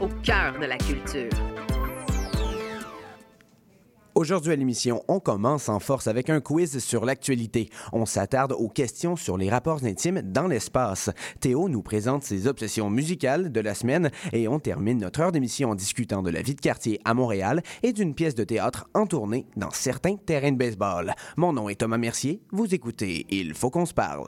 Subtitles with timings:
[0.00, 1.30] Au cœur de la culture.
[4.16, 7.70] Aujourd'hui à l'émission, on commence en force avec un quiz sur l'actualité.
[7.92, 11.10] On s'attarde aux questions sur les rapports intimes dans l'espace.
[11.38, 15.70] Théo nous présente ses obsessions musicales de la semaine et on termine notre heure d'émission
[15.70, 19.06] en discutant de la vie de quartier à Montréal et d'une pièce de théâtre en
[19.06, 21.14] tournée dans certains terrains de baseball.
[21.36, 22.42] Mon nom est Thomas Mercier.
[22.50, 24.26] Vous écoutez Il faut qu'on se parle.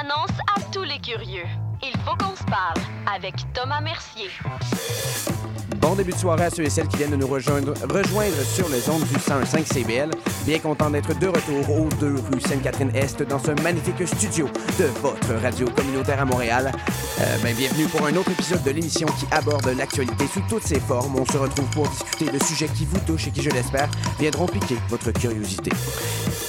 [0.00, 1.67] Annonce à tous les curieux.
[1.82, 2.78] Il faut qu'on se parle
[3.14, 4.28] avec Thomas Mercier.
[5.80, 8.68] Bon début de soirée à ceux et celles qui viennent de nous rejoindre, rejoindre sur
[8.68, 10.10] les ondes du 105 CBL.
[10.44, 15.34] Bien content d'être de retour aux deux rue Sainte-Catherine-Est dans ce magnifique studio de votre
[15.40, 16.72] radio communautaire à Montréal.
[17.20, 20.80] Euh, ben, bienvenue pour un autre épisode de l'émission qui aborde l'actualité sous toutes ses
[20.80, 21.14] formes.
[21.16, 24.46] On se retrouve pour discuter de sujets qui vous touchent et qui, je l'espère, viendront
[24.46, 25.70] piquer votre curiosité.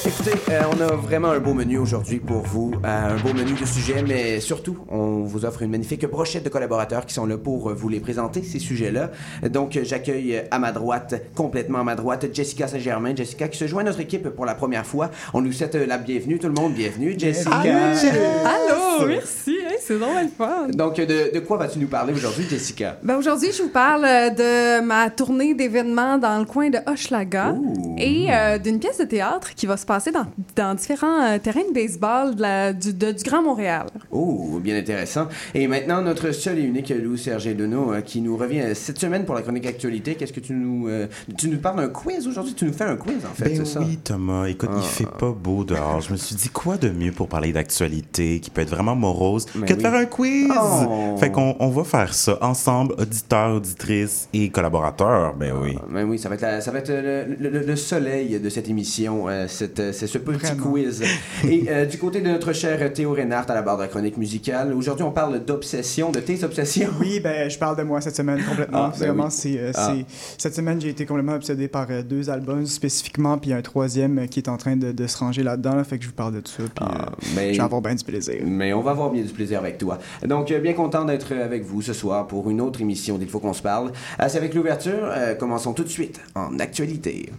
[0.06, 3.54] Écoutez, euh, on a vraiment un beau menu aujourd'hui pour vous, euh, un beau menu
[3.54, 7.38] de sujets, mais surtout, on vous offre une magnifique brochette de collaborateurs qui sont là
[7.38, 9.12] pour vous les présenter, ces sujets-là.
[9.50, 13.16] Donc, j'accueille à ma droite, complètement à ma droite, Jessica Saint-Germain.
[13.16, 15.10] Jessica qui se joint à notre équipe pour la première fois.
[15.34, 17.52] On nous souhaite la bienvenue, tout le monde, bienvenue, Jessica.
[17.60, 20.68] Allô, merci, hein, c'est vraiment le fun.
[20.74, 22.98] Donc, de, de quoi vas-tu nous parler aujourd'hui, Jessica?
[23.04, 27.56] Ben aujourd'hui, je vous parle euh, de ma tournée d'événements dans le coin de Hochelaga
[27.98, 30.26] et euh, d'une pièce de théâtre qui va se passer dans,
[30.56, 33.88] dans différents euh, terrains de baseball de la- du, de- du Grand Montréal.
[34.12, 35.09] Oh, bien intéressant.
[35.54, 39.26] Et maintenant, notre seul et unique Louis-Serge Deneau euh, qui nous revient euh, cette semaine
[39.26, 40.16] pour la chronique actualité.
[40.16, 40.88] Qu'est-ce que tu nous...
[40.88, 42.54] euh, tu nous parles d'un quiz aujourd'hui?
[42.54, 43.80] Tu nous fais un quiz, en fait, Ben c'est ça?
[43.82, 44.46] oui, Thomas.
[44.48, 44.78] Écoute, Ah.
[44.82, 46.02] il fait pas beau dehors.
[46.02, 49.46] Je me suis dit, quoi de mieux pour parler d'actualité qui peut être vraiment morose
[49.56, 50.50] Mais que de faire un quiz?
[50.60, 51.16] Oh.
[51.20, 55.34] Fait qu'on on va faire ça ensemble, auditeurs, auditrices et collaborateurs.
[55.36, 55.76] Ben oui.
[55.92, 58.50] Ben oui, ça va être, la- ça va être le, le- le- le soleil de
[58.50, 60.64] cette émission, euh, c'est ce petit Vraiment.
[60.72, 61.04] quiz.
[61.48, 64.74] Et du côté de notre cher Théo Reinhardt à la barre de la chronique musicale,
[64.74, 66.90] aujourd'hui on parle d'obsession, de tes obsessions.
[67.00, 68.86] Oui, ben, je parle de moi cette semaine complètement.
[68.86, 69.32] Ah, ben Vraiment, oui.
[69.32, 69.94] c'est, euh, Ah.
[69.96, 70.06] c'est-
[70.38, 74.26] Cette semaine, j'ai été complètement obsédé par euh, deux albums spécifiquement, puis un troisième euh,
[74.28, 75.76] qui est en train de, de se ranger là-dedans.
[75.76, 77.96] là, fait que je vous parle de ça, puis Ah, mais- je vais avoir bien
[77.96, 78.36] du plaisir.
[78.46, 80.00] Mais on va avoir bien du plaisir avec toi.
[80.26, 83.54] Donc, bien content d'être avec vous ce soir pour une autre émission d'Il faut qu'on
[83.54, 83.92] se parle.
[84.28, 85.12] C'est avec l'ouverture.
[85.40, 87.30] commençons tout de suite en actualité.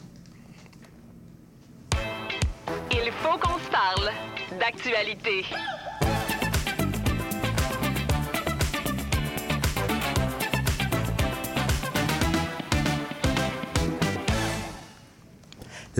[2.92, 4.10] Il faut qu'on se parle
[4.59, 5.44] d'actualité.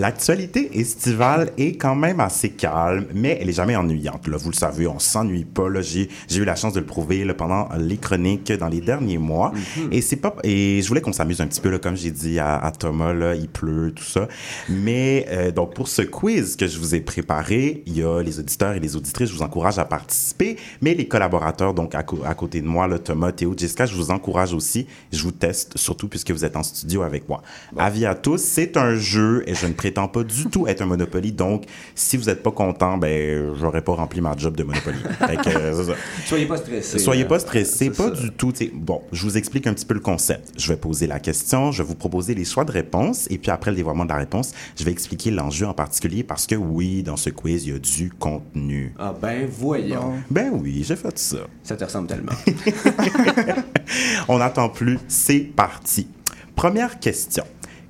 [0.01, 4.27] L'actualité estivale est quand même assez calme, mais elle est jamais ennuyante.
[4.27, 5.67] Là, vous le savez, on s'ennuie pas.
[5.81, 9.53] J'ai, eu la chance de le prouver là, pendant les chroniques dans les derniers mois.
[9.91, 12.39] Et c'est pas et je voulais qu'on s'amuse un petit peu là, comme j'ai dit
[12.39, 14.27] à, à Thomas là, il pleut tout ça.
[14.69, 18.39] Mais euh, donc pour ce quiz que je vous ai préparé, il y a les
[18.39, 20.57] auditeurs et les auditrices, je vous encourage à participer.
[20.81, 24.55] Mais les collaborateurs donc à, côté de moi, là, Thomas, Théo, Jessica, je vous encourage
[24.55, 24.87] aussi.
[25.11, 27.43] Je vous teste surtout puisque vous êtes en studio avec moi.
[27.77, 30.85] Avis à tous, c'est un jeu et je ne prétends pas du tout être un
[30.85, 31.31] Monopoly.
[31.33, 31.65] Donc,
[31.95, 34.97] si vous n'êtes pas content, ben, j'aurais pas rempli ma job de Monopoly.
[35.19, 35.97] Fait que, euh, c'est ça.
[36.25, 36.99] Soyez pas stressés.
[36.99, 38.21] Soyez pas stressés, C'est pas ça.
[38.21, 38.51] du tout.
[38.51, 40.51] t'sais, Bon, je vous explique un petit peu le concept.
[40.57, 43.51] Je vais poser la question, je vais vous proposer les choix de réponse, et puis
[43.51, 47.03] après le dévoilement de la réponse, je vais expliquer l'enjeu en particulier parce que oui,
[47.03, 48.93] dans ce quiz, il y a du contenu.
[48.97, 50.13] Ah ben voyons.
[50.29, 51.37] Ben oui, j'ai fait ça.
[51.63, 52.31] Ça te ressemble tellement.
[54.27, 56.07] On n'attend plus, c'est parti.
[56.55, 57.43] Première question.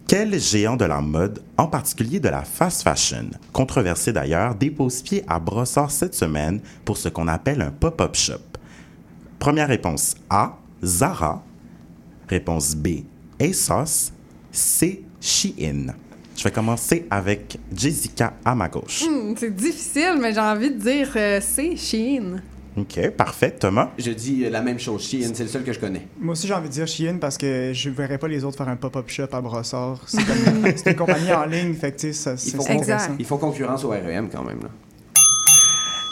[0.07, 5.24] Quel géant de la mode, en particulier de la fast fashion, controversé d'ailleurs, dépose pied
[5.27, 8.42] à Brossard cette semaine pour ce qu'on appelle un pop-up shop?
[9.39, 11.44] Première réponse A, Zara.
[12.27, 13.03] Réponse B,
[13.39, 14.12] ASOS.
[14.51, 15.94] C, Shein.
[16.36, 19.03] Je vais commencer avec Jessica à ma gauche.
[19.07, 22.42] Hmm, c'est difficile, mais j'ai envie de dire euh, c'est Chine.
[22.77, 23.51] OK, parfait.
[23.51, 23.91] Thomas?
[23.97, 25.01] Je dis la même chose.
[25.03, 26.07] Shein, c'est le seul que je connais.
[26.19, 28.69] Moi aussi, j'ai envie de dire Shein parce que je verrais pas les autres faire
[28.69, 30.00] un pop-up shop à Brossard.
[30.07, 32.94] C'est une compagnie en ligne, fait que ça- Il c'est faut, c'est Exact.
[32.95, 33.15] intéressant.
[33.19, 34.59] ils font concurrence au REM quand même.
[34.62, 34.69] Là.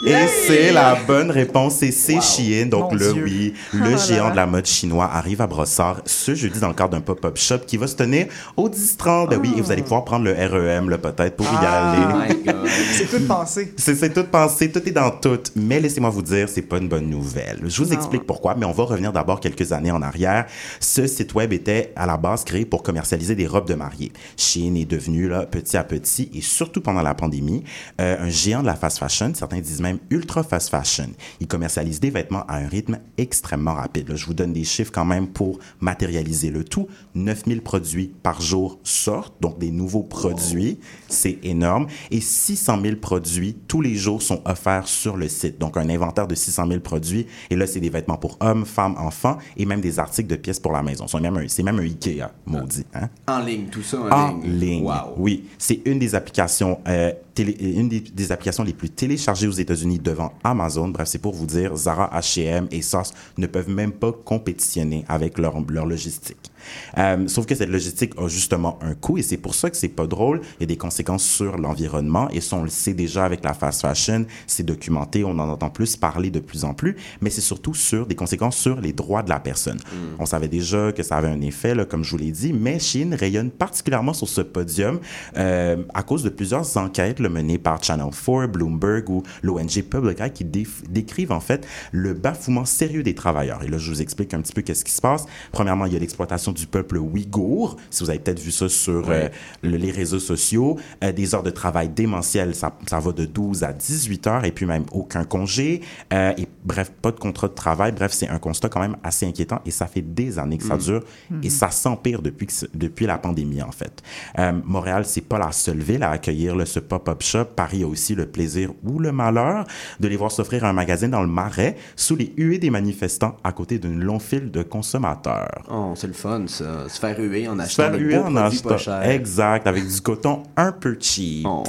[0.06, 0.14] Et
[0.46, 2.66] c'est la bonne réponse, et c'est Shein.
[2.66, 3.22] Donc Mon le Dieu.
[3.24, 6.74] oui, Oh le géant de la mode chinois arrive à Brossard ce jeudi dans le
[6.74, 8.26] cadre d'un pop-up shop qui va se tenir
[8.56, 9.28] au 10-30.
[9.28, 11.92] Ben oui, et vous allez pouvoir prendre le REM, là, peut-être, pour y Ah.
[12.24, 12.34] aller.
[12.34, 12.56] My God.
[12.92, 13.74] C'est tout pensé.
[13.76, 15.38] C'est c'est tout pensé, tout est dans tout.
[15.54, 17.60] Mais laissez-moi vous dire, c'est pas une bonne nouvelle.
[17.66, 17.96] Je vous Non.
[17.96, 20.46] explique pourquoi, mais on va revenir d'abord quelques années en arrière.
[20.80, 24.12] Ce site web était à la base créé pour commercialiser des robes de mariée.
[24.38, 27.64] Shein est devenu là petit à petit et surtout pendant la pandémie
[28.00, 29.32] euh, un géant de la fast fashion.
[29.34, 31.08] Certains disent même ultra fast fashion.
[31.40, 34.08] Il commercialise des vêtements à un rythme extrêmement rapide.
[34.08, 36.88] Là, je vous donne des chiffres quand même pour matérialiser le tout.
[37.14, 40.78] 9000 produits par jour sortent, donc des nouveaux produits.
[41.08, 41.86] C'est énorme.
[42.10, 45.58] Et 600 000 produits tous les jours sont offerts sur le site.
[45.58, 47.26] Donc, un inventaire de 600 000 produits.
[47.50, 50.60] Et là, c'est des vêtements pour hommes, femmes, enfants et même des articles de pièces
[50.60, 51.06] pour la maison.
[51.06, 52.86] C'est même un, c'est même un Ikea, maudit.
[52.94, 53.08] Hein?
[53.26, 54.84] En ligne, tout ça en, En ligne.
[54.84, 55.14] Wow.
[55.16, 59.98] Oui, c'est une des applications, euh, télé- une des, applications les plus téléchargées aux États-Unis
[59.98, 60.88] devant Amazon.
[60.88, 65.38] Bref, c'est pour vous dire, Zara, H&M et SOS ne peuvent même pas compétitionner avec
[65.38, 65.56] leur
[65.86, 66.49] logistique.
[66.98, 69.88] Euh, sauf que cette logistique a justement un coût et c'est pour ça que c'est
[69.88, 70.40] pas drôle.
[70.58, 73.54] Il y a des conséquences sur l'environnement et ça, on le sait déjà avec la
[73.54, 74.24] fast fashion.
[74.46, 78.06] C'est documenté, on en entend plus parler de plus en plus, mais c'est surtout sur
[78.06, 79.78] des conséquences sur les droits de la personne.
[80.18, 82.78] On savait déjà que ça avait un effet, là, comme je vous l'ai dit, mais
[82.78, 85.00] Chine rayonne particulièrement sur ce podium
[85.36, 90.20] euh, à cause de plusieurs enquêtes là, menées par Channel 4, Bloomberg ou l'ONG Public
[90.20, 93.62] Eye qui décrivent en fait le bafouement sérieux des travailleurs.
[93.62, 95.26] Et là, je vous explique un petit peu qu'est-ce qui se passe.
[95.52, 97.76] Premièrement, il y a l'exploitation du peuple ouïghour.
[97.90, 99.28] Si vous avez peut-être vu ça sur euh,
[99.62, 103.62] le- les réseaux sociaux, Euh, des heures de travail démentielles, ça, ça va de 12
[103.64, 105.80] à 18 heures et puis même aucun congé.
[106.12, 107.92] Euh, et bref, pas de contrat de travail.
[107.92, 110.76] Bref, c'est un constat quand même assez inquiétant et ça fait des années que ça
[110.76, 111.02] dure
[111.42, 114.02] et ça s'empire depuis, que depuis la pandémie en fait.
[114.38, 117.44] Euh, Montréal, c'est pas la seule ville à accueillir ce pop-up shop.
[117.56, 119.64] Paris a aussi le plaisir ou le malheur
[120.00, 123.52] de les voir s'offrir un magasin dans le Marais sous les huées des manifestants à
[123.52, 125.62] côté d'une longue file de consommateurs.
[125.70, 126.88] Oh, c'est le fun, ça.
[126.88, 128.68] Se faire huer en Se achetant faire huer en achetant.
[128.70, 129.02] pas chers.
[129.04, 131.46] Exact, avec du coton un peu cheap.
[131.48, 131.64] Oh.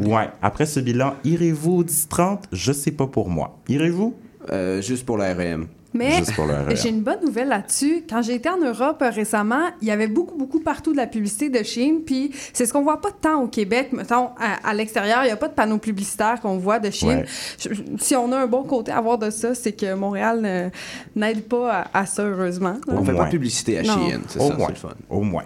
[0.00, 0.28] Ouais.
[0.42, 2.44] Après ce bilan, irez-vous au 10-30?
[2.52, 3.58] Je sais pas pour moi.
[3.68, 4.14] Irez-vous?
[4.52, 5.66] Euh, juste pour la RM.
[5.92, 6.22] Mais
[6.76, 8.04] j'ai une bonne nouvelle là-dessus.
[8.08, 11.06] Quand j'ai été en Europe euh, récemment, il y avait beaucoup, beaucoup partout de la
[11.06, 12.02] publicité de Chine.
[12.06, 13.88] Puis c'est ce qu'on voit pas tant au Québec.
[13.92, 17.08] Mettons, à, à l'extérieur, il n'y a pas de panneaux publicitaires qu'on voit de Chine.
[17.08, 17.24] Ouais.
[17.58, 20.42] Je- je- si on a un bon côté à voir de ça, c'est que Montréal
[20.44, 20.70] euh,
[21.16, 22.76] n'aide pas à, à ça, heureusement.
[22.86, 23.22] On Au fait moins.
[23.22, 23.98] pas de publicité à c'est ça,
[24.28, 24.88] c'est le fun.
[25.08, 25.44] Au moins.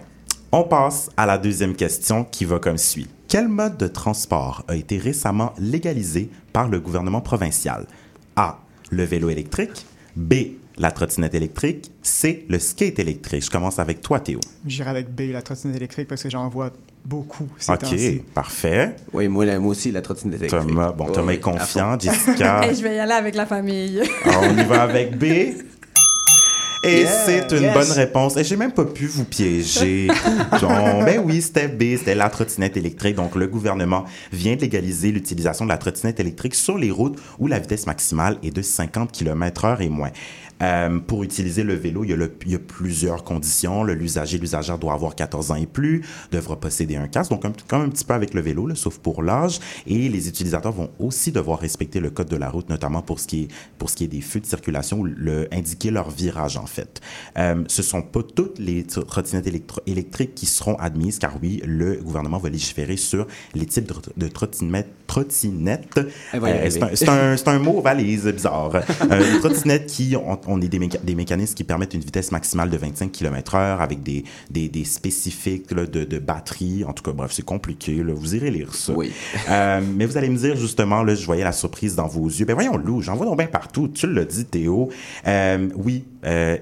[0.51, 3.07] On passe à la deuxième question qui va comme suit.
[3.27, 7.87] Quel mode de transport a été récemment légalisé par le gouvernement provincial?
[8.35, 8.59] A.
[8.91, 9.85] Le vélo électrique.
[10.15, 10.33] B.
[10.77, 11.91] La trottinette électrique.
[12.01, 12.45] C.
[12.49, 13.45] Le skate électrique.
[13.45, 14.39] Je commence avec toi, Théo.
[14.65, 16.71] J'irai avec B, la trottinette électrique, parce que j'en vois
[17.05, 18.95] beaucoup ces OK, parfait.
[19.13, 20.67] Oui, moi, moi aussi, la trottinette électrique.
[20.67, 21.97] Thomas, bon, Thomas est confiant.
[21.99, 24.01] Jessica, je vais y aller avec la famille.
[24.25, 25.53] Alors, on y va avec B.
[26.85, 27.73] Et Yeah, c'est une yes.
[27.73, 28.37] bonne réponse.
[28.37, 30.07] Et j'ai même pas pu vous piéger.
[30.61, 30.69] Donc,
[31.05, 33.15] ben oui, c'était B, c'était la trottinette électrique.
[33.15, 37.47] Donc, le gouvernement vient de légaliser l'utilisation de la trottinette électrique sur les routes où
[37.47, 40.11] la vitesse maximale est de 50 km heure et moins.
[40.61, 43.83] Euh, pour utiliser le vélo, il y, a le- il y a plusieurs conditions.
[43.83, 47.81] L'usager, l'usagère doit avoir 14 ans et plus, devra posséder un casque, donc un, comme
[47.81, 49.59] un petit peu avec le vélo, là, sauf pour l'âge.
[49.85, 53.27] Et les utilisateurs vont aussi devoir respecter le code de la route, notamment pour ce
[53.27, 53.47] qui est,
[53.77, 57.01] pour ce qui est des feux de circulation ou le, indiquer leur virage, en fait.
[57.37, 59.49] Euh, ce sont pas toutes les tr- trottinettes
[59.87, 64.09] électriques qui seront admises, car oui, le gouvernement va légiférer sur les types de, tr-
[64.15, 64.89] de trottinettes.
[65.07, 65.99] trottinettes.
[66.49, 68.71] Euh, c'est un- c'est un, un mot valise bizarre.
[69.41, 72.77] Trottinettes qui ont, on est des, méca- des mécanismes qui permettent une vitesse maximale de
[72.77, 76.83] 25 km/h avec des, des, des spécifiques là, de, de batterie.
[76.85, 78.03] En tout cas, bref, c'est compliqué.
[78.03, 78.13] là.
[78.13, 78.93] Vous irez lire ça.
[78.93, 79.11] Oui.
[79.49, 82.45] Euh, mais vous allez me dire justement, là, je voyais la surprise dans vos yeux.
[82.45, 83.87] Ben voyons, Lou, j'en vois donc bien partout.
[83.89, 84.89] Tu l'as dit, Théo.
[85.27, 86.57] Euh, oui, euh,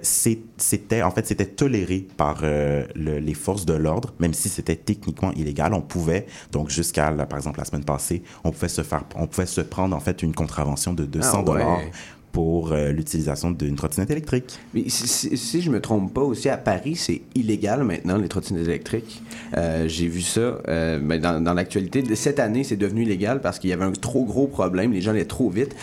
[0.58, 4.75] c'était en fait c'était toléré par euh, le- les forces de l'ordre, même si c'était
[4.75, 5.74] techniquement illégal.
[5.74, 9.46] On pouvait donc jusqu'à par exemple la semaine passée, on pouvait se faire, on pouvait
[9.48, 11.92] se prendre en fait une contravention de 200 Ah ouais.
[12.34, 14.60] Pour euh, l'utilisation d'une trottinette électrique.
[14.74, 18.28] Mais si, si, si je me trompe pas, aussi à Paris, c'est illégal maintenant, les
[18.28, 19.22] trottinettes électriques.
[19.56, 22.04] Euh, J'ai vu ça euh, mais dans, dans l'actualité.
[22.16, 24.92] Cette année, c'est devenu illégal parce qu'il y avait un trop gros problème.
[24.92, 25.75] Les gens allaient trop vite.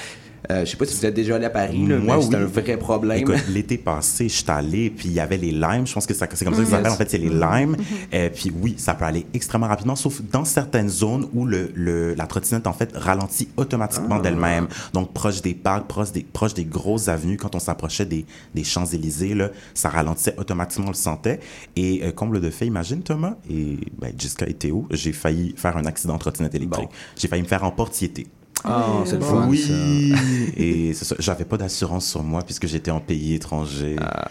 [0.50, 2.28] Euh, je sais pas si vous êtes déjà allé à Paris, là, Moi, mais c'est
[2.28, 2.35] oui.
[2.37, 3.18] un vrai problème.
[3.18, 5.87] Écoute, l'été passé, je suis allé, puis il y avait les limes.
[5.87, 6.76] Je pense que ça- c'est comme ça qu'ils Mhm.
[6.76, 6.92] s'appellent.
[6.92, 7.76] En fait, c'est les limes.
[8.14, 12.14] Euh, puis oui, ça peut aller extrêmement rapidement, sauf dans certaines zones où le, le-
[12.14, 14.23] la trottinette, en fait, ralentit automatiquement Ah.
[14.23, 14.66] d'elle-même.
[14.94, 18.64] Donc, proche des parcs, proche des, proche des grosses avenues, quand on s'approchait des, des
[18.64, 19.37] Champs-Élysées,
[19.75, 21.40] ça ralentissait automatiquement, on le sentait.
[21.76, 25.76] Et euh, comble de fait, imagine, Thomas, et ben, Jessica et Théo, j'ai failli faire
[25.76, 26.88] un accident de trottinette électrique.
[26.88, 26.94] Bon.
[27.16, 28.26] J'ai failli me faire emportiéter.
[28.64, 30.12] Oh, c'est le fun, Oui,
[30.56, 31.16] et c'est ça.
[31.18, 33.96] J'avais pas d'assurance sur moi puisque j'étais en pays étranger.
[33.98, 34.28] ça.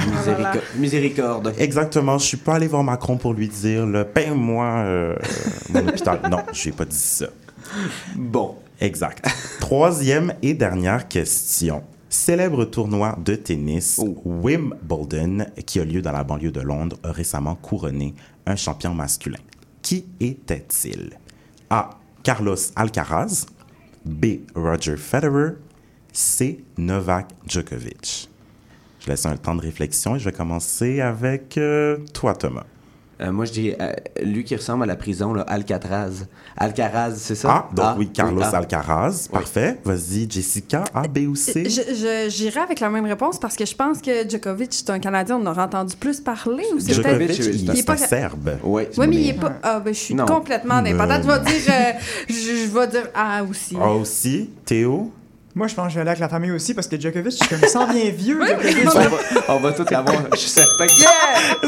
[0.00, 1.54] Misérico- Miséricorde.
[1.58, 5.16] Exactement, je suis pas allé voir Macron pour lui dire, le paye-moi euh,
[5.70, 6.20] mon hôpital.
[6.30, 7.26] Non, je lui ai pas dit ça.
[8.16, 8.56] Bon.
[8.80, 9.24] Exact.
[9.60, 11.82] Troisième et dernière question.
[12.08, 17.54] Célèbre tournoi de tennis, Wimbledon, qui a lieu dans la banlieue de Londres, a récemment
[17.54, 18.14] couronné
[18.46, 19.38] un champion masculin.
[19.82, 21.10] Qui était-il?
[21.70, 21.90] A.
[22.22, 23.46] Carlos Alcaraz.
[24.08, 24.40] B.
[24.54, 25.56] Roger Federer.
[26.12, 26.64] C.
[26.78, 28.28] Novak Djokovic.
[29.00, 32.64] Je laisse un temps de réflexion et je vais commencer avec euh, toi, Thomas.
[33.20, 36.26] Euh, moi, je dis euh, lui qui ressemble à la prison, là, Alcatraz.
[36.56, 37.48] Alcaraz, c'est ça?
[37.50, 38.56] Ah, donc oui, Carlos ah.
[38.58, 39.28] Alcaraz.
[39.32, 39.78] Parfait.
[39.84, 40.84] Vas-y, Jessica.
[40.94, 41.64] A, B ou C?
[41.68, 45.00] Je- je- J'irai avec la même réponse parce que je pense que Djokovic, c'est un
[45.00, 46.62] Canadien, on en aurait entendu plus parler.
[46.74, 48.58] Ou c'est Djokovic, peut-être- il, il est pas- Serbe.
[48.62, 49.52] Oui, Oui, mais il est pas.
[49.64, 50.24] Ah, ben, je suis Non.
[50.26, 51.22] complètement indépendante.
[51.24, 51.72] Je vais dire.
[51.72, 51.92] euh,
[52.28, 53.76] je, je vais dire Ah aussi.
[53.76, 55.10] A aussi, Théo?
[55.58, 57.56] Moi, je pense que je vais aller avec la famille aussi parce que Djokovic, je
[57.56, 58.38] me sens bien vieux.
[58.46, 58.86] Djokovic.
[58.86, 59.10] On va,
[59.48, 60.22] on va tout l'avoir.
[60.32, 60.92] Je suis certain que...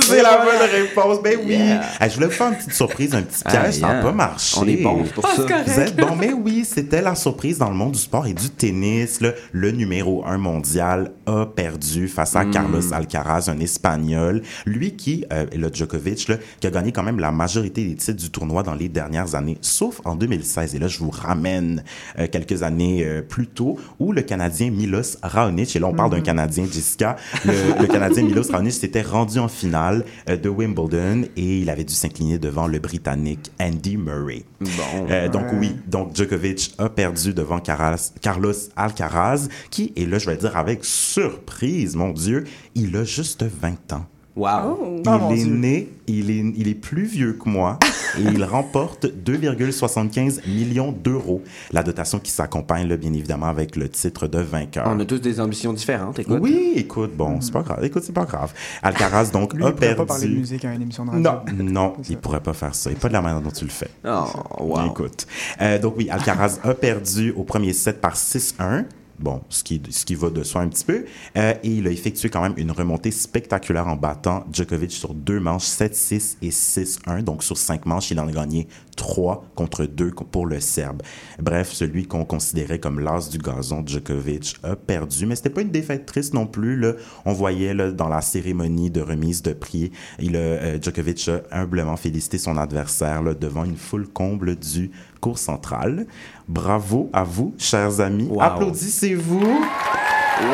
[0.01, 1.21] C'est la bonne réponse.
[1.21, 1.55] Ben oui.
[1.57, 1.81] Yeah.
[2.01, 3.57] Hey, je voulais vous faire une petite surprise, un petit piège.
[3.65, 4.03] Ah, ça n'a yeah.
[4.03, 4.57] pas marché.
[4.61, 5.43] On est bon pour Ah, ça.
[5.67, 8.49] Vous êtes bon, mais oui, c'était la surprise dans le monde du sport et du
[8.51, 9.21] tennis.
[9.21, 9.33] là.
[9.51, 14.43] Le numéro un mondial a perdu face à Carlos Alcaraz, un Espagnol.
[14.67, 18.23] Lui qui, euh, le Djokovic, là, qui a gagné quand même la majorité des titres
[18.23, 20.77] du tournoi dans les dernières années, sauf en 2016.
[20.77, 21.83] Et là, je vous ramène
[22.21, 26.11] euh, quelques années euh, plus tôt, où le Canadien Milos Raonic, et là on parle
[26.11, 31.25] d'un Canadien, Jessica, le, le Canadien Milos Raonic s'était rendu en finale euh, de Wimbledon
[31.37, 34.45] et il avait dû s'incliner devant le Britannique Andy Murray.
[34.61, 35.07] Bon.
[35.11, 40.27] Euh, donc oui, donc Djokovic a perdu devant Caras- Carlos Alcaraz, qui, et là je
[40.27, 42.45] vais le dire avec surprise, mon Dieu,
[42.75, 44.07] il a juste 20 ans.
[44.37, 44.79] Wow.
[44.81, 45.03] Oh.
[45.05, 45.55] Il Oh, est Dieu.
[45.55, 47.79] né, il est, il est plus vieux que moi
[48.19, 51.43] et il remporte 2,75 millions d'euros.
[51.73, 54.85] La dotation qui s'accompagne, là, bien évidemment, avec le titre de vainqueur.
[54.87, 56.39] On a tous des ambitions différentes, écoute.
[56.41, 57.85] Oui, écoute, bon, c'est pas grave.
[57.85, 58.53] Écoute, c'est pas grave.
[58.83, 59.97] Alcaraz, donc, Lui, a il pourrait perdu.
[59.97, 61.31] pas parler de musique à une émission de radio.
[61.59, 62.91] Non, non, il pourrait pas faire ça.
[62.91, 63.91] Et pas de la manière dont tu le fais.
[64.05, 64.25] Oh,
[64.61, 64.87] wow.
[64.91, 65.27] Écoute.
[65.61, 68.85] Euh, donc oui, Alcaraz a perdu au premier set par 6-1.
[69.21, 71.05] Bon, ce qui, va de soi un petit peu.
[71.37, 75.41] Euh, et il a effectué quand même une remontée spectaculaire en battant Djokovic sur deux
[75.41, 77.23] manches, 7-6 et 6-1.
[77.23, 81.03] Donc sur cinq manches, il en a gagné trois contre deux pour le Serbe.
[81.39, 85.27] Bref, celui qu'on considérait comme l'as du gazon, Djokovic, a perdu.
[85.27, 86.77] Mais c'était pas une défaite triste non plus.
[86.79, 86.95] Là.
[87.27, 92.39] On voyait dans la cérémonie de remise de prix, il euh, Djokovic a humblement félicité
[92.39, 96.07] son adversaire devant une foule comble du cours central.
[96.51, 98.27] Bravo à vous, chers amis.
[98.29, 98.43] Wow.
[98.43, 99.39] Applaudissez-vous.
[99.41, 100.51] Yeah.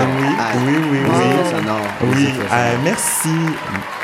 [0.00, 0.26] Oui,
[0.66, 0.98] oui, oui, oui.
[1.02, 2.78] Oui, euh, sonores.
[2.84, 3.28] merci.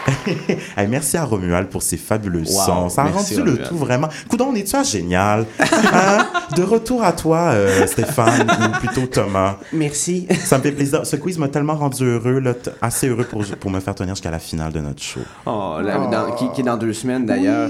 [0.88, 2.88] Merci à Romuald pour ses fabuleux Wow, sons.
[2.88, 4.08] Ça a rendu le tout vraiment.
[4.28, 5.46] Coudon, on est-tu à génial?
[5.92, 6.26] Hein?
[6.56, 9.56] De retour à toi, euh, Stéphane, ou plutôt Thomas.
[9.72, 10.26] Merci.
[10.44, 11.04] Ça me fait plaisir.
[11.06, 14.30] Ce quiz m'a tellement rendu heureux, là, assez heureux pour, pour me faire tenir jusqu'à
[14.30, 15.20] la finale de notre show.
[15.46, 17.68] Oh, là, dans- qui, qui est dans deux semaines d'ailleurs.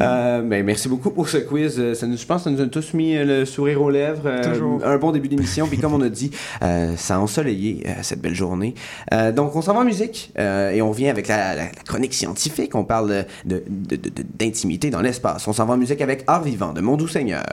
[0.00, 1.76] Euh, ben, merci beaucoup pour ce quiz.
[1.78, 4.22] Euh, Ça nous, je pense que ça nous a tous mis le sourire aux lèvres.
[4.26, 4.80] Euh, Toujours.
[4.84, 5.66] Un bon début d'émission.
[5.66, 6.30] Puis comme on a dit,
[6.62, 8.74] euh, ça a ensoleillé euh, cette belle journée.
[9.12, 11.82] Euh, donc on s'en va en musique euh, et on revient avec la, la- la
[11.82, 12.74] chronique scientifique.
[12.74, 15.46] On parle d'intimité dans l'espace.
[15.48, 17.44] On s'en va en musique avec Art Vivant de Mon Doux Seigneur.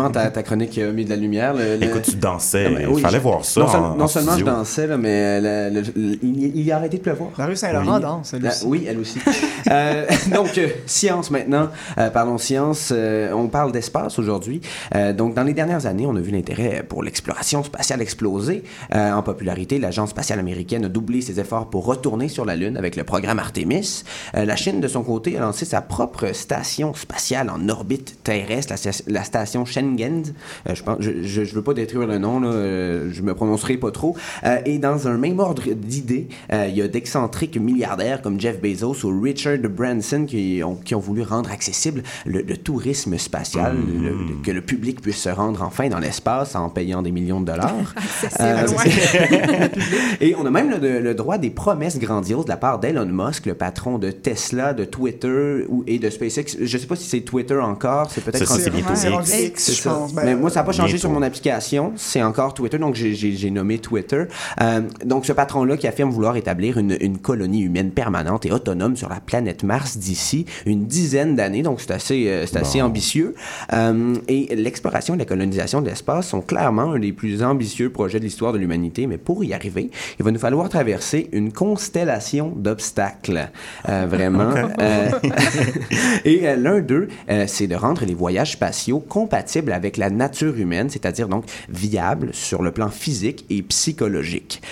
[0.00, 1.54] Vraiment, ta, ta chronique a mis de la lumière.
[1.54, 2.64] le- le- Écoute, tu dansais.
[2.70, 3.60] Non, mais Il oui, fallait je- voir ça.
[3.60, 6.72] Non, seul- en- non en seulement je dansais, là, mais le- le- le- il, il
[6.72, 7.30] a arrêté de pleuvoir.
[7.38, 8.00] La rue Saint-Laurent Oui.
[8.02, 8.64] danse, elle La- aussi.
[8.66, 9.18] oui, elle aussi.
[9.68, 11.68] Euh, donc, euh, science maintenant.
[11.98, 12.92] Euh, parlons science.
[12.92, 14.60] Euh, on parle d'espace aujourd'hui.
[15.16, 18.62] Donc, dans les dernières années, on a vu l'intérêt pour l'exploration spatiale exploser.
[18.92, 22.96] En popularité, l'Agence spatiale américaine a doublé ses efforts pour retourner sur la Lune avec
[22.96, 24.04] le programme Artemis.
[24.34, 28.92] La Chine, de son côté, a lancé sa propre station spatiale en orbite terrestre, la,
[29.06, 30.22] la station Shenzhen.
[30.72, 32.50] Je pense, je, je, veux pas détruire le nom, là,
[33.10, 34.16] je me prononcerai pas trop.
[34.66, 39.20] Et dans un même ordre d'idées, il y a d'excentriques milliardaires comme Jeff Bezos ou
[39.20, 44.42] Richard Branson qui ont, qui ont voulu rendre accessible le, le tourisme spatial, le- le-
[44.44, 47.94] que le public puisse se rendre enfin dans l'espace en payant des millions de dollars.
[48.40, 48.66] Euh,
[50.20, 53.46] et on a même le, le droit des promesses grandioses de la part d'Elon Musk,
[53.46, 56.56] le patron de Tesla, de Twitter ou, et de SpaceX.
[56.60, 58.94] Je sais pas si c'est Twitter encore, c'est peut-être Ça, c'est bientôt
[59.46, 59.86] X.
[60.14, 61.00] Ben, Mais moi, ça n'a pas changé bientôt.
[61.00, 61.92] sur mon application.
[61.96, 64.24] C'est encore Twitter, donc j'ai- j'ai j'ai nommé Twitter.
[64.60, 68.96] Euh, donc, ce patron-là qui affirme vouloir établir une, une colonie humaine permanente et autonome
[68.96, 71.62] sur la planète Mars d'ici une dizaine d'années.
[71.62, 73.34] Donc, c'est assez, euh, c'est assez ambitieux.
[73.72, 78.18] Euh, et l'exploration et la colonisation de l'espace sont clairement un des plus ambitieux projets
[78.18, 79.06] de l'histoire de l'humanité.
[79.06, 83.50] Mais pour y arriver, il va nous falloir traverser une constellation d'obstacles.
[83.88, 84.50] Euh, vraiment.
[86.24, 87.08] Et l'un d'eux,
[87.46, 92.62] c'est de rendre les voyages spatiaux compatibles avec la nature humaine, c'est-à-dire donc viables sur
[92.62, 94.62] le plan physique et psychologique.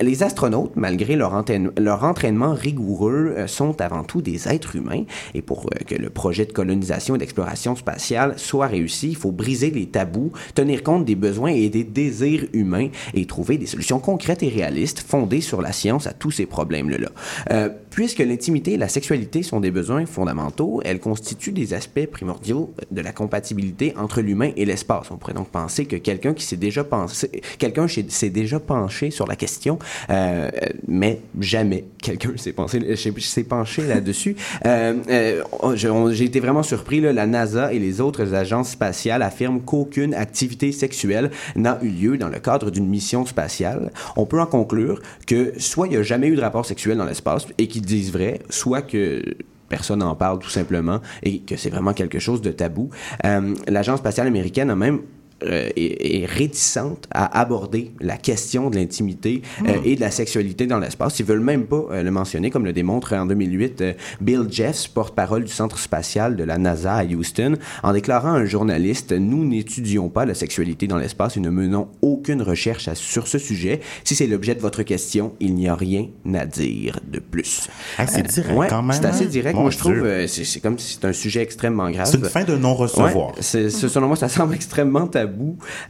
[0.00, 1.44] Les astronautes, malgré leur,
[1.78, 5.04] leur entraînement rigoureux, sont avant tout des êtres humains.
[5.34, 9.32] Et pour euh, que le projet de colonisation et d'exploration spatiale soit réussi, il faut
[9.32, 13.98] briser les tabous, tenir compte des besoins et des désirs humains et trouver des solutions
[13.98, 17.08] concrètes et réalistes fondées sur la science à tous ces problèmes-là.
[17.50, 22.74] Euh, puisque l'intimité et la sexualité sont des besoins fondamentaux, elles constituent des aspects primordiaux
[22.90, 25.10] de la compatibilité entre l'humain et l'espace.
[25.10, 29.26] On pourrait donc penser que quelqu'un qui s'est déjà pensé, quelqu'un s'est déjà penché sur
[29.26, 29.78] la question,
[30.10, 30.50] euh,
[30.86, 34.36] mais jamais quelqu'un s'est pensé, s'est s'est penché là-dessus.
[34.66, 37.00] Euh, euh, J'ai été vraiment surpris.
[37.00, 42.18] Là, la NASA et les autres agences spatiales affirment qu'aucune activité sexuelle n'a eu lieu
[42.18, 43.92] dans le cadre d'une mission spatiale.
[44.16, 47.04] On peut en conclure que soit il n'y a jamais eu de rapport sexuel dans
[47.04, 49.22] l'espace et qu'ils disent vrai, soit que
[49.68, 52.90] personne n'en parle tout simplement et que c'est vraiment quelque chose de tabou.
[53.24, 55.00] Euh, L'agence spatiale américaine a même
[55.42, 60.66] euh, est, est réticente à aborder la question de l'intimité euh, et de la sexualité
[60.66, 61.18] dans l'espace.
[61.18, 64.88] Ils veulent même pas euh, le mentionner, comme le démontre en 2008 euh, Bill Jeffs,
[64.88, 69.44] porte-parole du centre spatial de la NASA à Houston, en déclarant à un journaliste Nous
[69.44, 73.80] n'étudions pas la sexualité dans l'espace et ne menons aucune recherche à- sur ce sujet.
[74.04, 77.68] Si c'est l'objet de votre question, il n'y a rien à dire de plus.
[77.98, 79.28] Ah, c'est direct ouais, quand même, C'est assez hein?
[79.28, 79.54] direct.
[79.54, 82.06] Mon Moi, je trouve, c'est comme si c'est un sujet extrêmement grave.
[82.10, 83.34] C'est une fin de non-recevoir.
[83.36, 85.25] Ouais, selon moi, ça semble extrêmement tabou.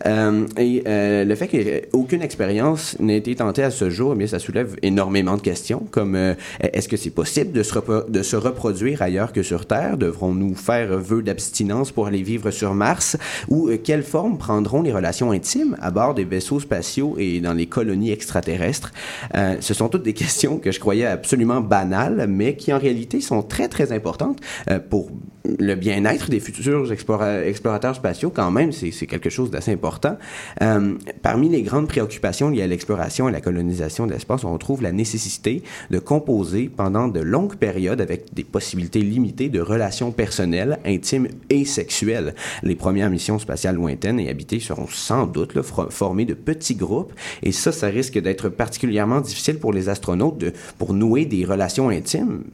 [0.06, 4.38] Euh, et euh, le fait qu'aucune expérience n'ait été tentée à ce jour, eh ça
[4.38, 9.02] soulève énormément de questions, comme euh, est-ce que c'est possible de se, de se reproduire
[9.02, 9.96] ailleurs que sur Terre?
[9.96, 13.16] Devrons-nous faire vœu d'abstinence pour aller vivre sur Mars?
[13.48, 17.54] Ou euh, quelle forme prendront les relations intimes à bord des vaisseaux spatiaux et dans
[17.54, 18.92] les colonies extraterrestres?
[19.34, 23.20] Euh, ce sont toutes des questions que je croyais absolument banales, mais qui en réalité
[23.20, 25.10] sont très, très importantes euh, pour
[25.58, 30.16] le bien-être des futurs explora- explorateurs spatiaux, quand même, c'est quelque chose d'assez important.
[30.62, 34.82] Euh, parmi les grandes préoccupations liées à l'exploration et la colonisation de l'espace, on trouve
[34.82, 40.78] la nécessité de composer pendant de longues périodes avec des possibilités limitées de relations personnelles,
[40.84, 42.34] intimes et sexuelles.
[42.62, 47.52] Les premières missions spatiales lointaines et habitées seront sans doute formées de petits groupes, et
[47.52, 50.44] ça, ça risque d'être particulièrement difficile pour les astronautes
[50.78, 52.44] pour nouer des relations intimes.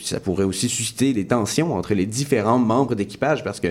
[0.00, 3.68] Ça pourrait aussi susciter des tensions entre les différents membres d'équipage parce que,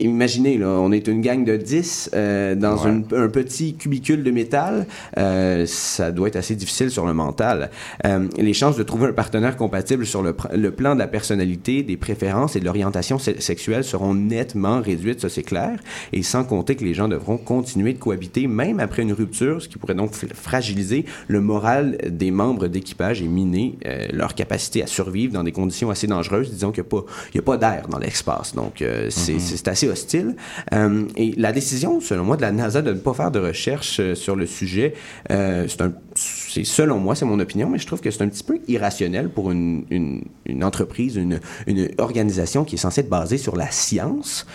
[0.00, 2.90] imaginez, là, on est une gang de 10 euh, dans Ouais.
[2.90, 4.86] une- un petit cubicule de métal.
[5.18, 7.70] euh, ça doit être assez difficile sur le mental.
[8.06, 11.96] Euh, les chances de trouver un partenaire compatible sur le, plan de la personnalité, des
[11.96, 15.78] préférences et de l'orientation se- sexuelle seront nettement réduites, ça c'est clair.
[16.12, 19.68] Et sans compter que les gens devront continuer de cohabiter même après une rupture, ce
[19.68, 23.78] qui pourrait donc fragiliser le moral des membres d'équipage et miner
[24.12, 26.50] leur capacité à survivre dans des conditions assez dangereuses.
[26.50, 29.38] Disons qu'il n'y a pas, il y a pas d'air dans l'espace, donc euh, c'est
[29.38, 30.36] c'est assez hostile.
[30.74, 33.98] Euh, et la décision, selon moi, de la NASA de ne pas faire de recherche
[34.00, 34.94] euh, sur le sujet,
[35.30, 38.28] euh, c'est un- c'est selon moi, c'est mon opinion, mais je trouve que c'est un
[38.28, 43.08] petit peu irrationnel pour une, une, une entreprise, une, une organisation qui est censée être
[43.08, 44.46] basée sur la science,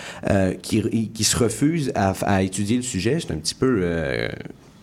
[0.62, 3.18] qui, qui se refuse à, à étudier le sujet.
[3.20, 4.28] C'est un petit peu...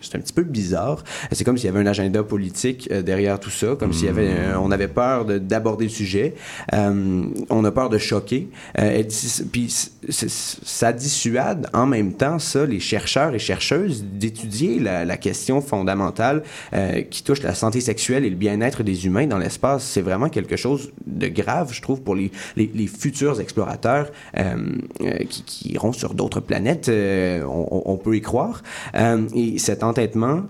[0.05, 1.03] c'est un petit peu bizarre.
[1.31, 4.09] C'est comme s'il y avait un agenda politique euh, derrière tout ça, comme s'il y
[4.09, 6.35] avait, euh, on avait peur de- d'aborder le sujet,
[6.73, 8.49] Euh, on a peur de choquer.
[8.79, 9.03] Euh,
[9.51, 9.73] puis
[10.09, 16.43] ça dissuade en même temps ça les chercheurs et chercheuses d'étudier la, question fondamentale
[17.09, 19.83] qui touche la santé sexuelle et le bien-être des humains dans l'espace.
[19.83, 24.11] C'est vraiment quelque chose de grave, je trouve, pour les, les, futurs explorateurs
[25.29, 26.89] qui, iront sur d'autres planètes.
[26.89, 28.61] on, on peut y croire.
[29.33, 29.83] Et cet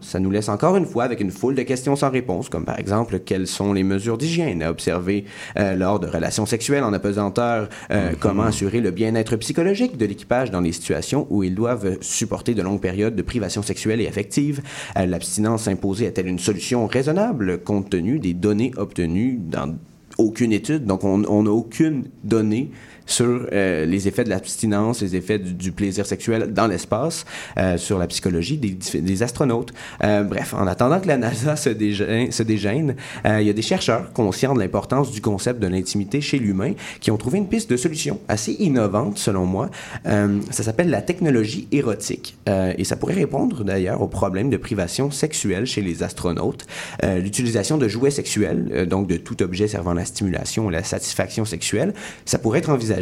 [0.02, 2.80] ça nous laisse encore une fois avec une foule de questions sans réponse, comme par
[2.80, 5.26] exemple quelles sont les mesures d'hygiène à observer
[5.58, 10.52] euh, lors de relations sexuelles en apesanteur, euh, comment assurer le bien-être psychologique de l'équipage
[10.52, 14.62] dans les situations où ils doivent supporter de longues périodes de privation sexuelle et affective.
[14.98, 19.76] Euh, L'abstinence imposée est-elle une solution raisonnable compte tenu des données obtenues dans
[20.18, 20.86] aucune étude?
[20.86, 22.72] Donc, on on n'a aucune donnée
[23.06, 27.26] sur euh, les effets de l'abstinence, les effets du, plaisir sexuel dans l'espace,
[27.58, 29.74] euh, sur la psychologie des, des astronautes.
[30.04, 33.54] Euh, bref, en attendant que la NASA se dégêne, se dégêne euh, il y a
[33.54, 37.48] des chercheurs conscients de l'importance du concept de l'intimité chez l'humain qui ont trouvé une
[37.48, 39.70] piste de solution assez innovante, selon moi.
[40.06, 42.38] Euh, ça s'appelle la technologie érotique.
[42.50, 46.66] Euh, et ça pourrait répondre d'ailleurs au problème de privation sexuelle chez les astronautes.
[47.04, 51.46] L'utilisation de jouets sexuels, donc de tout objet servant à la stimulation et la satisfaction
[51.46, 51.94] sexuelle,
[52.26, 52.95] ça pourrait être envisagé.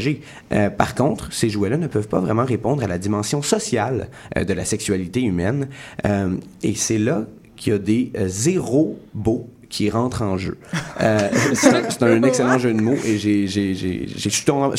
[0.51, 4.43] Euh, par contre, ces jouets-là ne peuvent pas vraiment répondre à la dimension sociale euh,
[4.43, 5.69] de la sexualité humaine.
[6.05, 7.25] Euh, et c'est là
[7.55, 10.55] qu'il y a des zéro beaux qui rentrent en jeu.
[11.01, 14.75] Euh, c'est un, excellent jeu de mots et je, suis tombé,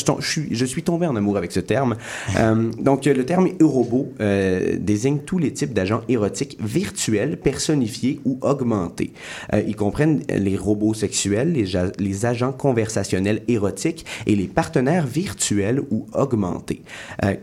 [0.85, 1.97] tombé en amour avec ce terme.
[2.37, 8.39] Euh, donc, le terme Eurobo euh, désigne tous les types d'agents érotiques virtuels, personnifiés ou
[8.41, 9.11] augmentés.
[9.53, 15.81] Euh, ils comprennent les robots sexuels, les, les agents conversationnels érotiques et les partenaires virtuels
[15.91, 16.83] ou augmentés.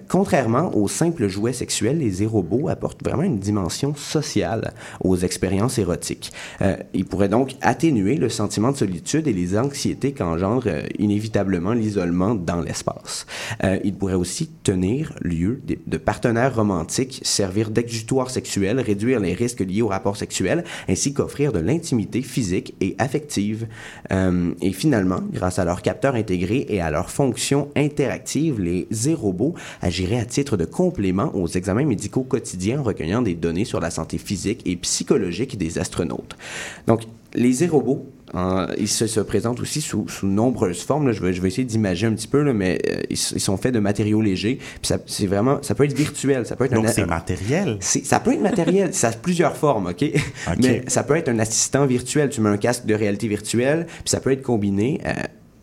[0.09, 6.33] Contrairement aux simples jouets sexuels, les robots apportent vraiment une dimension sociale aux expériences érotiques.
[6.95, 12.35] Ils pourraient donc atténuer le sentiment de solitude et les anxiétés qu'engendre euh, inévitablement l'isolement
[12.35, 13.27] dans l'espace.
[13.65, 19.61] Euh, ils pourraient aussi tenir lieu de, partenaires romantiques, servir d'exutoire sexuel, réduire les risques
[19.61, 23.67] liés aux rapports sexuels, ainsi qu'offrir de l'intimité physique et affective.
[24.13, 29.55] Euh, et finalement, grâce à leurs capteurs intégrés et à leurs fonctions interactives, les zérobots
[29.81, 33.91] agiraient à titre de complément aux examens médicaux quotidiens en recueillant des données sur la
[33.91, 36.37] santé physique et psychologique des astronautes.
[36.87, 37.03] Donc,
[37.35, 41.07] les zérobots, euh, ils se, se présentent aussi sous, sous nombreuses formes.
[41.07, 41.13] là.
[41.13, 43.75] Je, vais, je vais essayer d'imager un petit peu, là, mais euh, ils, sont faits
[43.75, 44.59] de matériaux légers.
[44.81, 47.77] Puis c'est vraiment, ça peut être virtuel, ça peut être Donc, un, c'est matériel?
[47.81, 50.05] ça peut être matériel, ça a plusieurs formes, OK?
[50.63, 52.31] Mais ça peut être un assistant virtuel.
[52.31, 55.01] Tu mets un casque de réalité virtuelle, puis ça peut être combiné.
[55.07, 55.13] euh,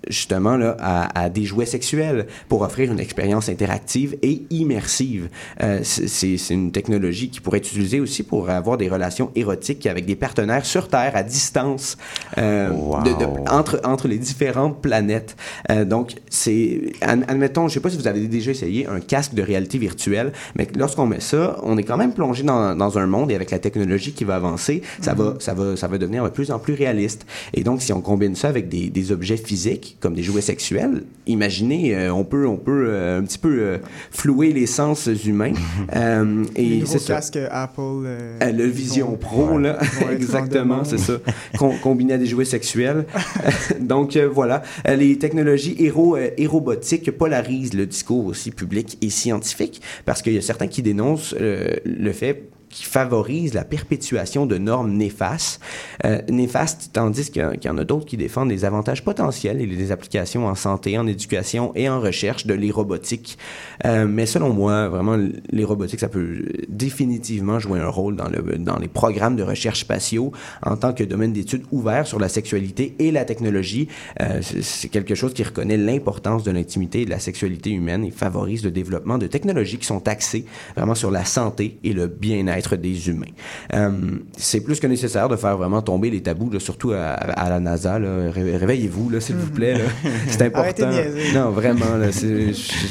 [0.09, 5.29] justement là, à, à des jouets sexuels pour offrir une expérience interactive et immersive.
[5.61, 10.05] Euh, c'est- une technologie qui pourrait être utilisée aussi pour avoir des relations érotiques avec
[10.05, 11.97] des partenaires sur Terre à distance
[12.37, 15.35] euh, de- de- entre, entre les différentes planètes.
[15.69, 19.33] Euh, donc, c'est, ad- admettons, je sais pas si vous avez déjà essayé un casque
[19.35, 23.05] de réalité virtuelle, mais lorsqu'on met ça, on est quand même plongé dans, dans un
[23.05, 26.23] monde et avec la technologie qui va avancer, ça, va, ça, va, ça va devenir
[26.23, 27.25] de plus en plus réaliste.
[27.53, 31.03] Et donc, si on combine ça avec des, des objets physiques, comme des jouets sexuels,
[31.27, 33.77] imaginez, euh, on peut, on peut euh, un petit peu euh,
[34.11, 35.53] flouer les sens humains.
[36.55, 37.15] Et c'est ça.
[37.15, 38.07] casques Apple.
[38.41, 39.77] le Vision Pro, là,
[40.11, 41.13] exactement, c'est ça,
[41.57, 43.05] Com- combiné à des jouets sexuels.
[43.79, 50.33] Donc voilà, les technologies héro, hérobotiques polarisent le discours aussi public et scientifique parce qu'il
[50.33, 55.61] y a certains qui dénoncent le fait qui favorise la perpétuation de normes néfastes,
[56.05, 59.91] euh, néfastes tandis qu'il y, en a d'autres qui défendent les avantages potentiels et les
[59.91, 63.37] applications en santé, en éducation et en recherche de l'hérobotique.
[63.85, 65.17] Euh, mais selon moi, vraiment,
[65.51, 69.81] les robotiques, ça peut définitivement jouer un rôle dans, le, dans les programmes de recherche
[69.81, 70.31] spatiaux
[70.63, 73.87] en tant que domaine d'études ouvert sur la sexualité et la technologie.
[74.21, 78.11] Euh, c'est quelque chose qui reconnaît l'importance de l'intimité et de la sexualité humaine et
[78.11, 82.58] favorise le développement de technologies qui sont axées vraiment sur la santé et le bien-être
[82.77, 83.25] des humains.
[83.73, 83.91] Euh,
[84.37, 87.59] c'est plus que nécessaire de faire vraiment tomber les tabous, là, surtout à, à la
[87.59, 87.99] NASA.
[87.99, 88.29] là.
[88.31, 89.75] Ré- Réveillez-vous, s'il vous plaît.
[90.27, 90.89] C'est important.
[91.33, 91.95] Non, vraiment.
[91.97, 92.07] Là,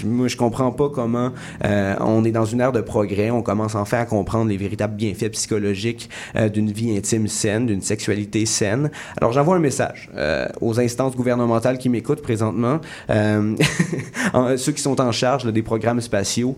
[0.05, 1.33] moi, je comprends pas comment
[1.65, 3.31] euh, on est dans une ère de progrès.
[3.31, 7.83] On commence enfin à comprendre les véritables bienfaits psychologiques euh, d'une vie intime saine, d'une
[7.83, 8.91] sexualité saine.
[9.21, 10.11] Alors, j'envoie un message
[10.61, 16.57] aux instances gouvernementales qui m'écoutent présentement, en- ceux qui sont en charge des programmes spatiaux.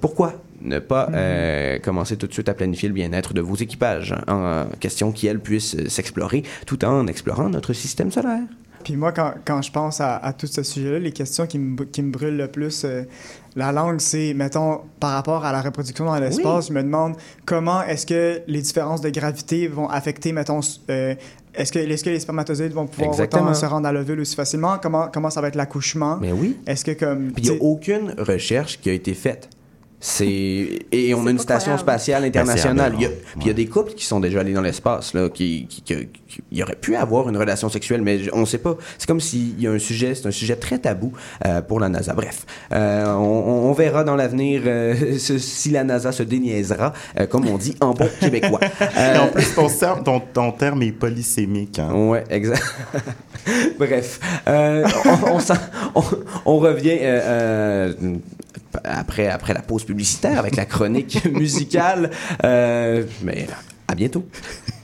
[0.00, 4.14] Pourquoi ne pas euh, commencer tout de suite à planifier le bien-être de vos équipages
[4.28, 8.42] en question qui, elles, puissent euh, s'explorer tout en explorant notre système solaire?
[8.82, 11.84] Puis moi, quand, quand je pense à, à tout ce sujet-là, les questions qui me,
[11.84, 13.02] qui me brûlent le plus euh,
[13.54, 17.82] la langue, c'est, mettons, par rapport à la reproduction dans l'espace, je me demande comment
[17.82, 21.14] est-ce que les différences de gravité vont affecter, mettons, euh,
[21.54, 24.78] est-ce que, est que les spermatozoïdes vont pouvoir autant se rendre à l'ovule aussi facilement?
[24.82, 26.18] Comment, comment ça va être l'accouchement?
[26.20, 26.56] Mais oui.
[26.66, 27.32] Est-ce que comme...
[27.32, 29.48] Puis il n'y a aucune recherche qui a été faite.
[30.04, 31.80] C'est et on a une station croyable.
[31.82, 32.92] spatiale internationale.
[32.96, 33.08] Il y a-.
[33.08, 35.82] Puis il y a des couples qui sont déjà allés dans l'espace là, qui, qui,
[35.82, 38.76] qui- qui- il aurait pu avoir une relation sexuelle, mais on ne sait pas.
[38.98, 41.12] C'est comme s'il y a un sujet, c'est un sujet très tabou
[41.46, 42.14] euh, pour la NASA.
[42.14, 47.56] Bref, euh, on, verra dans l'avenir euh, si la NASA se déniaisera, euh, comme on
[47.56, 48.58] dit en bon québécois.
[48.98, 51.78] Et en plus, ton, ser- ton, ton terme est polysémique.
[51.78, 51.92] Hein?
[51.94, 52.64] Ouais, exact.
[53.78, 55.54] Bref, euh, on, on s'en-
[55.94, 56.02] on-
[56.44, 57.92] on revient euh, euh,
[58.84, 62.10] après, après la pause publicitaire avec la chronique musicale.
[62.44, 63.46] Euh, mais
[63.88, 64.24] à bientôt.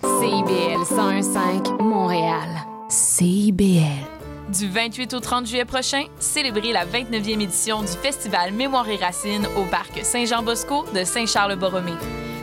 [0.02, 2.48] CIBL 101.5 Montréal.
[2.88, 4.18] CIBL.
[4.52, 9.46] Du 28 au 30 juillet prochain, célébrez la 29e édition du Festival Mémoire et Racines
[9.58, 11.92] au parc Saint-Jean-Bosco de Saint-Charles-Borromée.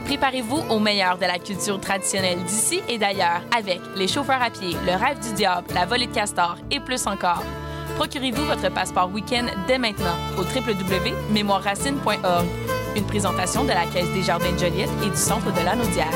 [0.05, 4.75] Préparez-vous au meilleur de la culture traditionnelle d'ici et d'ailleurs avec les chauffeurs à pied,
[4.86, 7.43] le rêve du diable, la volée de castor et plus encore.
[7.95, 12.45] Procurez-vous votre passeport week-end dès maintenant au www.mémoireracine.org.
[12.95, 16.12] Une présentation de la Caisse des Jardins de Joliette et du Centre de la Naudière.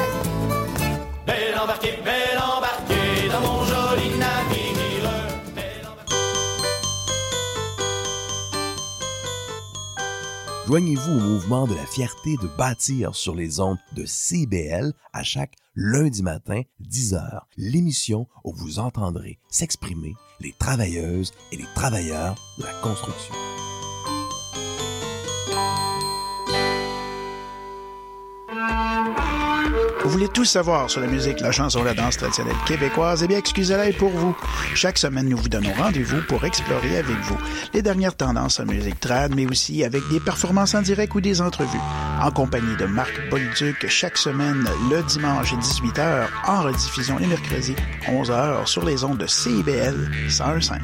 [1.26, 4.70] Belle embarquée, belle embarquée dans mon joli navire.
[10.70, 15.56] Joignez-vous au mouvement de la fierté de bâtir sur les ondes de CBL à chaque
[15.74, 22.74] lundi matin, 10h, l'émission où vous entendrez s'exprimer les travailleuses et les travailleurs de la
[22.82, 23.34] construction.
[30.04, 33.22] Vous voulez tout savoir sur la musique, la chanson, la danse traditionnelle québécoise?
[33.24, 34.36] Eh bien, excusez-la pour vous.
[34.74, 37.38] Chaque semaine, nous vous donnons rendez-vous pour explorer avec vous
[37.74, 41.42] les dernières tendances en musique trad, mais aussi avec des performances en direct ou des
[41.42, 41.80] entrevues.
[42.22, 47.76] En compagnie de Marc Bolduc, chaque semaine, le dimanche 18h, en rediffusion les mercredis,
[48.08, 50.80] 11h, sur les ondes de CIBL 101.5.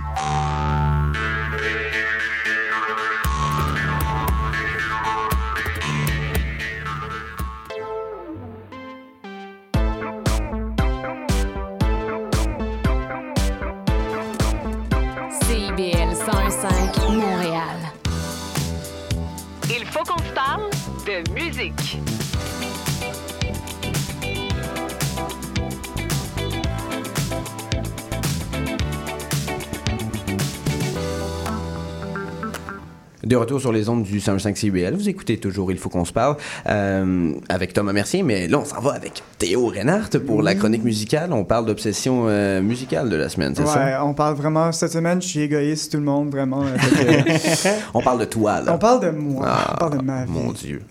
[33.35, 36.13] De retour sur les ondes du 105 CBL, vous écoutez toujours Il faut qu'on se
[36.13, 40.55] parle euh, avec Thomas Mercier, mais là on s'en va avec Théo Reinhardt pour la
[40.55, 41.33] chronique musicale.
[41.33, 44.05] On parle d'obsession euh, musicale de la semaine, c'est Ouais, ça?
[44.05, 46.63] on parle vraiment, cette semaine, je suis égoïste, tout le monde, vraiment.
[46.63, 46.77] euh,
[47.93, 48.73] On parle de toi, là.
[48.73, 50.31] on parle de moi, Ah, on parle de ma vie.
[50.31, 50.81] Mon Dieu.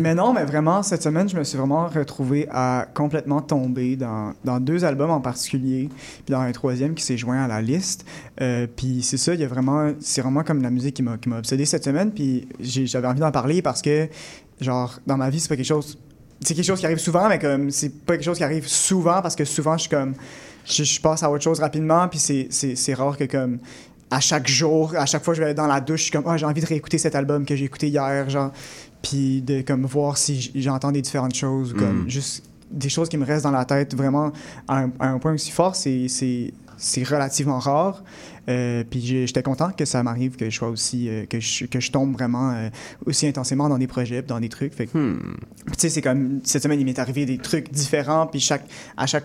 [0.00, 4.32] Mais non, mais vraiment, cette semaine, je me suis vraiment retrouvé à complètement tomber dans,
[4.42, 5.90] dans deux albums en particulier,
[6.24, 8.06] puis dans un troisième qui s'est joint à la liste.
[8.38, 11.28] Puis c'est ça, il y a vraiment, c'est vraiment comme la musique qui m'a, qui
[11.28, 14.08] m'a obsédé cette semaine, puis j'avais envie d'en parler parce que,
[14.60, 15.98] genre, dans ma vie, c'est pas quelque chose.
[16.40, 19.22] C'est quelque chose qui arrive souvent, mais comme c'est pas quelque chose qui arrive souvent
[19.22, 20.14] parce que souvent, je suis comme.
[20.66, 23.58] Je, je passe à autre chose rapidement, puis c'est- rare que, comme
[24.10, 26.24] à chaque jour, à chaque fois que je vais dans la douche, je suis comme,
[26.26, 28.50] ah, j'ai envie de réécouter cet album que j'ai écouté hier, genre,
[29.02, 32.08] puis de comme voir si j'entends des différentes choses, comme Mm.
[32.10, 34.32] juste des choses qui me restent dans la tête vraiment
[34.68, 38.02] à un, à un point aussi fort, c'est c'est- relativement rare.
[38.48, 41.80] Euh, puis j'étais content que ça m'arrive, que je sois aussi, euh, que, je, que
[41.80, 42.68] je tombe vraiment euh,
[43.06, 44.74] aussi intensément dans des projets, dans des trucs.
[44.74, 45.18] Fait Hmm.
[45.68, 48.64] tu sais, c'est comme, cette semaine, il m'est arrivé des trucs différents, puis chaque,
[48.96, 49.24] à chaque,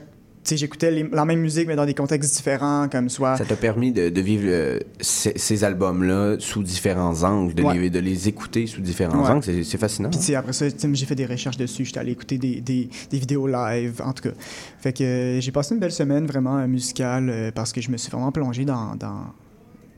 [0.50, 3.38] j'écoutais la même musique, mais dans des contextes différents, comme soit...
[3.38, 7.78] Ça t'a permis de, de vivre euh, ces, ces albums-là sous différents angles, de, Ouais.
[7.78, 9.30] les, de les écouter sous différents Ouais.
[9.30, 9.44] angles.
[9.44, 10.10] C'est, c'est fascinant.
[10.10, 13.48] Puis après ça, j'ai fait des recherches dessus, j'étais allé écouter des, des, des vidéos
[13.48, 14.36] live, en tout cas.
[14.80, 17.92] Fait que euh, j'ai passé une belle semaine vraiment euh, musicale euh, parce que je
[17.92, 19.26] me suis vraiment plongé dans, dans,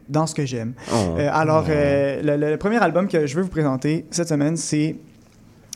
[0.10, 0.74] dans ce que j'aime.
[0.94, 1.18] Oh.
[1.32, 4.96] Alors, le, le premier album que je veux vous présenter cette semaine, c'est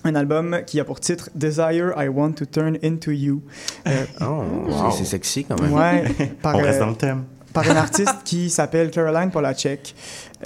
[0.05, 3.41] un album qui a pour titre Desire I Want to Turn Into You.
[3.87, 4.91] Euh, Oh, Wow.
[4.91, 5.73] c'est, sexy quand même.
[5.73, 6.03] ouais,
[6.41, 7.23] par, On reste euh, dans le thème.
[7.53, 9.95] par une artiste qui s'appelle Caroline Polacek.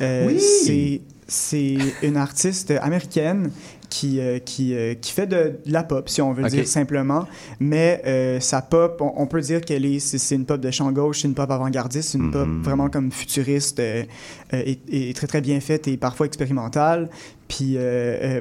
[0.01, 1.01] Euh, Oui!
[1.31, 3.51] C'est une artiste américaine
[3.89, 7.27] qui, euh, qui, euh, qui fait de, de la pop, si on veut dire simplement.
[7.59, 10.71] Mais euh, sa pop, on, on peut dire qu'elle est, c'est, c'est une pop de
[10.71, 12.61] champ gauche, c'est une pop avant-gardiste, c'est une pop Mhm.
[12.63, 14.07] vraiment comme futuriste et,
[14.51, 17.09] et très très bien faite et parfois expérimentale.
[17.47, 17.77] Puis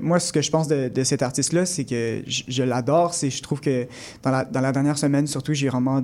[0.03, 3.15] moi, ce que je pense de, de cette artiste-là, c'est que je, je l'adore.
[3.15, 3.87] C'est, je trouve que
[4.23, 6.03] dans la, dans la dernière semaine, surtout, j'ai vraiment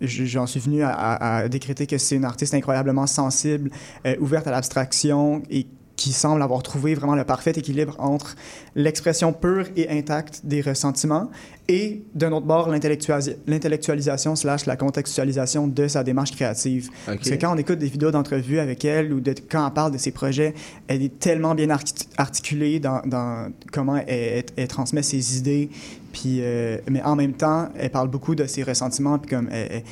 [0.00, 3.70] je- j'en suis venu à, à- à décréter que c'est une artiste incroyablement sensible,
[4.06, 8.34] euh, ouverte à l'abstraction et qui semble avoir trouvé vraiment le parfait équilibre entre
[8.74, 11.30] l'expression pure et intacte des ressentiments
[11.68, 16.88] et, d'un autre bord, l'intellectualisa- l'intellectualisation slash la contextualisation de sa démarche créative.
[17.06, 17.16] Ok.
[17.16, 19.92] Parce que quand on écoute des vidéos d'entrevue avec elle ou de, quand elle parle
[19.92, 20.54] de ses projets,
[20.88, 25.68] elle est tellement bien arti- articulée dans, dans comment elle, elle- elle transmet ses idées.
[26.12, 29.82] Puis, euh, mais en même temps, elle parle beaucoup de ses ressentiments, puis comme elle-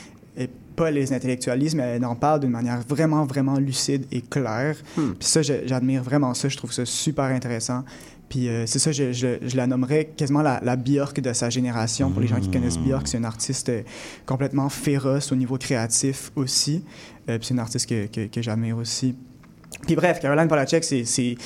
[0.80, 4.76] pas les intellectualise, mais elle en parle d'une manière vraiment, vraiment lucide et claire.
[4.96, 5.10] Hmm.
[5.18, 6.48] Puis ça, j'admire vraiment ça.
[6.48, 7.84] Je trouve ça super intéressant.
[8.30, 11.50] Puis euh, c'est ça, je, je- je la nommerais quasiment la, la Björk de sa
[11.50, 12.10] génération.
[12.10, 13.82] Pour les gens qui connaissent Björk, c'est une artiste euh,
[14.24, 16.84] complètement féroce au niveau créatif aussi.
[17.28, 19.16] Euh, puis c'est une artiste que, que, que j'admire aussi.
[19.86, 21.36] Puis bref, Caroline Polachek, c'est,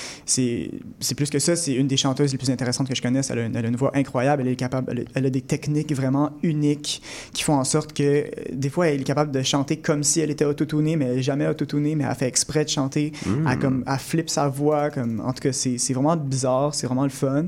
[1.16, 1.56] plus que ça.
[1.56, 3.30] C'est une des chanteuses les plus intéressantes que je connaisse.
[3.30, 4.42] Elle a une, elle a une voix incroyable.
[4.42, 7.92] Elle, est capable, elle, a, elle a des techniques vraiment uniques qui font en sorte
[7.92, 11.06] que euh, des fois, elle est capable de chanter comme si elle était autotunée, mais
[11.06, 13.12] elle n'est jamais autotunée, mais elle fait exprès de chanter.
[13.24, 13.48] Mm.
[13.48, 14.90] Elle, comme, elle flippe sa voix.
[14.90, 16.74] Comme, en tout cas, c'est, c'est vraiment bizarre.
[16.74, 17.46] C'est vraiment le fun.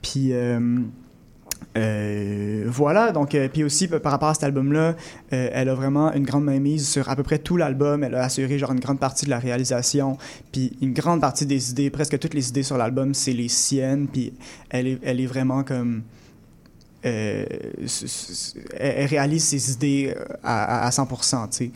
[0.00, 0.32] Puis...
[0.32, 0.80] euh,
[1.76, 4.94] euh, voilà, donc, euh, puis aussi par rapport à cet album-là,
[5.32, 8.04] euh, elle a vraiment une grande mainmise sur à peu près tout l'album.
[8.04, 10.18] Elle a assuré genre une grande partie de la réalisation,
[10.52, 14.08] puis une grande partie des idées, presque toutes les idées sur l'album, c'est les siennes,
[14.08, 14.32] puis
[14.70, 16.02] elle est, elle est vraiment comme.
[17.02, 17.46] elle,
[19.06, 21.72] réalise ses idées à, à, à 100%, tu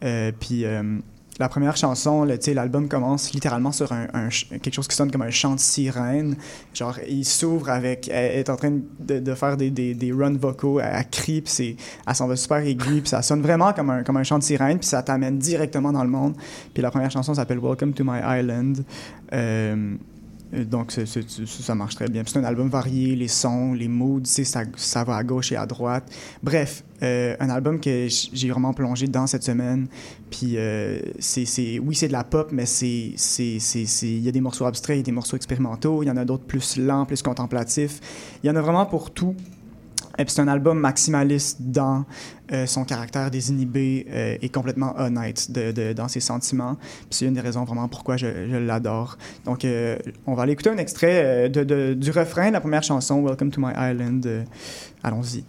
[0.00, 0.34] sais.
[0.38, 0.64] Puis
[1.38, 5.54] la première chanson, l'album commence littéralement sur un, quelque chose qui sonne comme un chant
[5.54, 6.36] de sirène.
[6.74, 8.08] Genre, il s'ouvre avec.
[8.08, 11.40] Elle est en train de, de faire des, des, des runs vocaux, elle, elle crie,
[11.42, 14.38] puis elle s'en va super aiguë, puis ça sonne vraiment comme un, comme un chant
[14.38, 16.34] de sirène, puis ça t'amène directement dans le monde.
[16.74, 18.84] Puis la première chanson s'appelle Welcome to My Island.
[19.32, 19.96] Euh,
[20.54, 22.22] euh, donc, ça marche très bien.
[22.26, 25.66] C'est un album varié, les sons, les moods, ça, ça va à gauche et à
[25.66, 26.10] droite.
[26.42, 29.88] Bref, euh, un album que j'ai vraiment plongé dans cette semaine.
[30.30, 34.96] Puis, euh, c'est, oui, c'est de la pop, mais il y a des morceaux abstraits,
[34.96, 38.00] il y a des morceaux expérimentaux, il y en a d'autres plus lents, plus contemplatifs.
[38.42, 39.34] Il y en a vraiment pour tout.
[40.18, 42.04] Et puis c'est un album maximaliste dans
[42.52, 45.50] euh, son caractère désinhibé euh, et complètement honnête
[45.94, 46.74] dans ses sentiments.
[46.74, 49.16] Puis c'est une des raisons vraiment pourquoi je, l'adore.
[49.44, 53.22] Donc euh, on va aller écouter un extrait euh, du refrain de la première chanson,
[53.22, 54.26] Welcome to My Island.
[54.26, 54.44] Euh,
[55.02, 55.44] allons-y.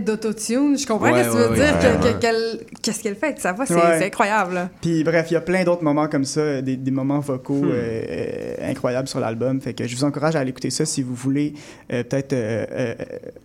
[0.00, 0.78] Parlais d'autotune.
[0.78, 2.18] Je comprends Ouais, ce que tu veux ouais, dire.
[2.18, 3.26] qu'elle- Qu'est-ce qu'elle fait?
[3.26, 3.66] Avec sa voix?
[3.66, 4.70] C'est incroyable.
[4.80, 7.70] Puis bref, il y a plein d'autres moments comme ça, des, des moments vocaux Hmm.
[7.72, 9.60] euh, euh, incroyables sur l'album.
[9.60, 11.54] Fait que je vous encourage à aller écouter ça si vous voulez
[11.92, 12.94] euh, peut-être euh, euh,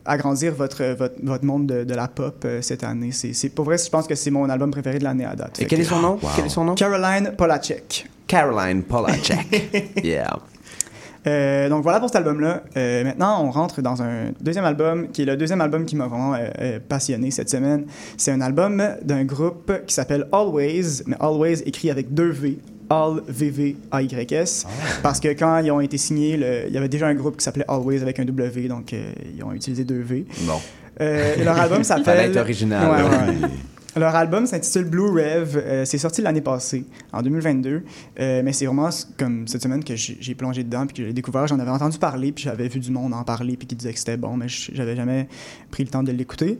[0.05, 3.11] agrandir votre, votre, votre monde de, de la pop euh, cette année.
[3.11, 5.59] C'est, pour vrai, je pense que c'est mon album préféré de l'année à date.
[5.61, 6.19] Et quel que- est son nom?
[6.35, 6.75] Quel est son nom?
[6.75, 8.07] Caroline Polachek.
[8.27, 9.93] Caroline Polachek.
[10.03, 10.37] yeah.
[11.27, 12.63] Euh, donc voilà pour cet album-là.
[12.77, 16.07] Euh, maintenant, on rentre dans un deuxième album qui est le deuxième album qui m'a
[16.07, 17.85] vraiment euh, passionné cette semaine.
[18.17, 22.59] C'est un album d'un groupe qui s'appelle Always, mais Always écrit avec deux V.
[22.89, 24.65] All V-V-A-Y-S.
[25.01, 27.43] Parce que quand ils ont été signés, le- il y avait déjà un groupe qui
[27.43, 30.25] s'appelait Always avec un W, donc ils ont utilisé deux V.
[30.41, 30.59] Bon.
[30.99, 32.37] Et leur album s'appelle.
[32.37, 32.87] Original.
[32.89, 33.03] Ouais,
[33.41, 33.49] ouais.
[33.97, 35.55] Leur album s'intitule Blue Rev.
[35.55, 37.83] Euh, c'est sorti l'année passée, en 2022.
[38.19, 41.47] Euh, mais c'est vraiment comme cette semaine que j'ai plongé dedans puis que j'ai découvert.
[41.47, 43.99] J'en avais entendu parler puis j'avais vu du monde en parler puis qui disait que
[43.99, 45.29] c'était bon, mais j'avais jamais
[45.71, 46.59] pris le temps de l'écouter.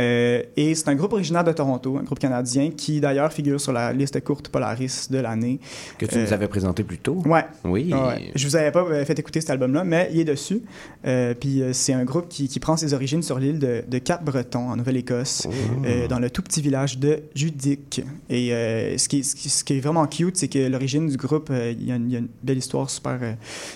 [0.00, 3.72] Euh, et c'est un groupe originaire de Toronto, un groupe canadien qui d'ailleurs figure sur
[3.72, 5.58] la liste courte Polaris de l'année.
[5.98, 7.22] Que tu nous Euh, avais présenté plus tôt.
[7.26, 7.44] Ouais.
[7.64, 7.92] Oui.
[7.92, 8.30] Ouais.
[8.34, 10.62] Je vous avais pas euh, fait écouter cet album-là, mais il est dessus.
[11.06, 14.70] Euh, puis c'est un groupe qui, qui prend ses origines sur l'île de, de Cap-Breton,
[14.70, 15.48] en Nouvelle-Écosse,
[15.84, 18.02] euh, dans le tout petit village de Judic.
[18.30, 18.50] Et
[18.96, 21.50] ce, qui, est- ce, qui, ce qui est vraiment cute, c'est que l'origine du groupe,
[21.50, 23.18] il y, a une- il y a une belle histoire super,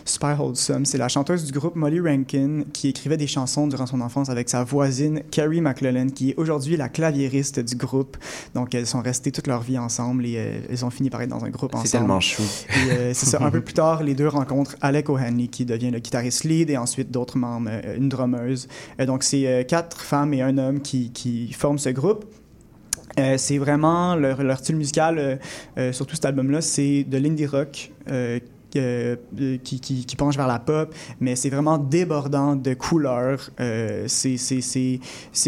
[0.05, 0.85] super wholesome.
[0.85, 4.49] C'est la chanteuse du groupe Molly Rankin qui écrivait des chansons durant son enfance avec
[4.49, 8.17] sa voisine Carrie McClellan, qui est aujourd'hui la claviériste du groupe.
[8.55, 11.31] Donc elles sont restées toute leur vie ensemble et euh, elles ont fini par être
[11.31, 11.89] dans un groupe ensemble.
[11.89, 12.43] C'est tellement chou.
[12.91, 13.43] Euh, c'est ça.
[13.43, 16.77] Un peu plus tard, les deux rencontrent Alec O'Hanley, qui devient le guitariste lead, et
[16.77, 18.69] ensuite d'autres membres, euh, une drummeuse.
[19.07, 22.25] Donc, c'est quatre femmes et un homme qui, qui forment ce groupe.
[23.19, 25.37] Euh, c'est vraiment leur, leur style musical, euh,
[25.79, 27.93] euh, surtout cet album-là, c'est de l'indie rock.
[28.77, 29.17] Euh,
[29.63, 33.51] qui, qui, penche vers la pop, mais c'est vraiment débordant de couleurs.
[33.61, 34.37] Euh, c'est,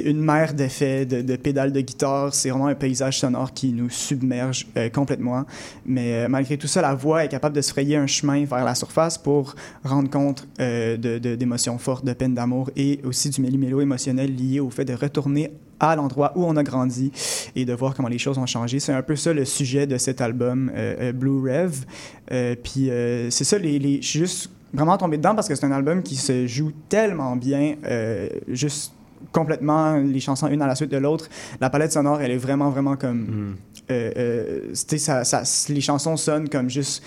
[0.05, 2.35] une mer d'effets, de, de pédales de guitare.
[2.35, 5.45] C'est vraiment un paysage sonore qui nous submerge euh, complètement.
[5.87, 8.65] Mais euh, malgré tout ça, la voix est capable de se frayer un chemin vers
[8.65, 9.55] la surface pour
[9.85, 14.35] rendre compte euh, de, de- d'émotions fortes, de peine d'amour et aussi du méli-mélo émotionnel
[14.35, 15.51] lié au fait de retourner
[15.91, 17.13] à l'endroit où on a grandi
[17.57, 18.81] et de voir comment les choses ont changé.
[18.81, 21.75] C'est un peu ça le sujet de cet album euh, euh, Blue Rev.
[22.33, 22.91] Euh, puis
[23.31, 26.03] c'est ça, les, les- je suis juste vraiment tombé dedans parce que c'est un album
[26.03, 27.77] qui se joue tellement bien,
[28.49, 28.93] juste
[29.33, 31.29] complètement les chansons une à la suite de l'autre.
[31.61, 33.57] La palette sonore, elle est vraiment, vraiment comme...
[33.89, 37.03] c'était ça, ça- les chansons sonnent comme juste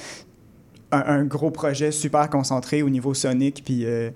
[0.91, 3.61] un, un gros projet super concentré au niveau sonique.
[3.65, 4.09] Puis euh,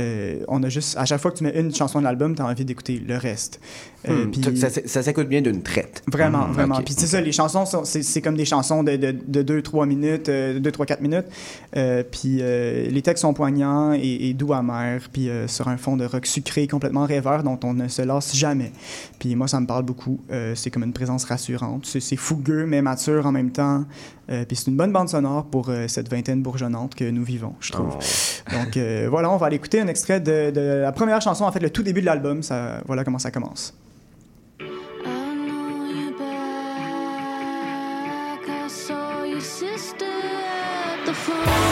[0.00, 2.42] euh, on a juste, à chaque fois que tu mets une chanson de l'album, tu
[2.42, 3.60] as envie d'écouter le reste.
[4.08, 6.02] Euh, Hmm, ça, s'écoute bien d'une traite.
[6.10, 6.80] Vraiment, Hmm, vraiment.
[6.82, 8.96] Puis c'est ça, les chansons, c'est comme des chansons de
[9.42, 11.26] 2-3 minutes, 2-3-4 minutes.
[11.76, 15.76] Euh, puis euh, les textes sont poignants et, et doux amers, puis euh, sur un
[15.76, 18.72] fond de rock sucré, complètement rêveur, dont on ne se lasse jamais.
[19.18, 20.20] Puis moi, ça me parle beaucoup.
[20.30, 21.86] Euh, c'est comme une présence rassurante.
[21.86, 23.84] C'est fougueux, mais mature en même temps.
[24.30, 27.54] Euh, puis c'est une bonne bande sonore pour euh, cette vingtaine bourgeonnante que nous vivons,
[27.60, 27.98] je trouve.
[28.52, 31.52] Donc euh, voilà, on va aller écouter un extrait de, de la première chanson, en
[31.52, 32.42] fait, le tout début de l'album.
[32.42, 33.74] Ça, voilà comment ça commence.
[41.16, 41.63] Oh.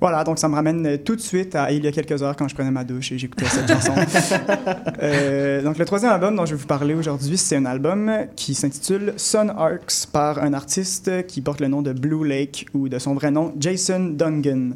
[0.00, 2.36] Voilà, donc ça me ramène euh, tout de suite à il y a quelques heures
[2.36, 3.92] quand je prenais ma douche et j'écoutais cette chanson.
[5.02, 8.54] Euh, donc le troisième album dont je vais vous parler aujourd'hui, c'est un album qui
[8.54, 12.98] s'intitule Sun Arcs par un artiste qui porte le nom de Blue Lake ou de
[12.98, 14.72] son vrai nom Jason Dungan,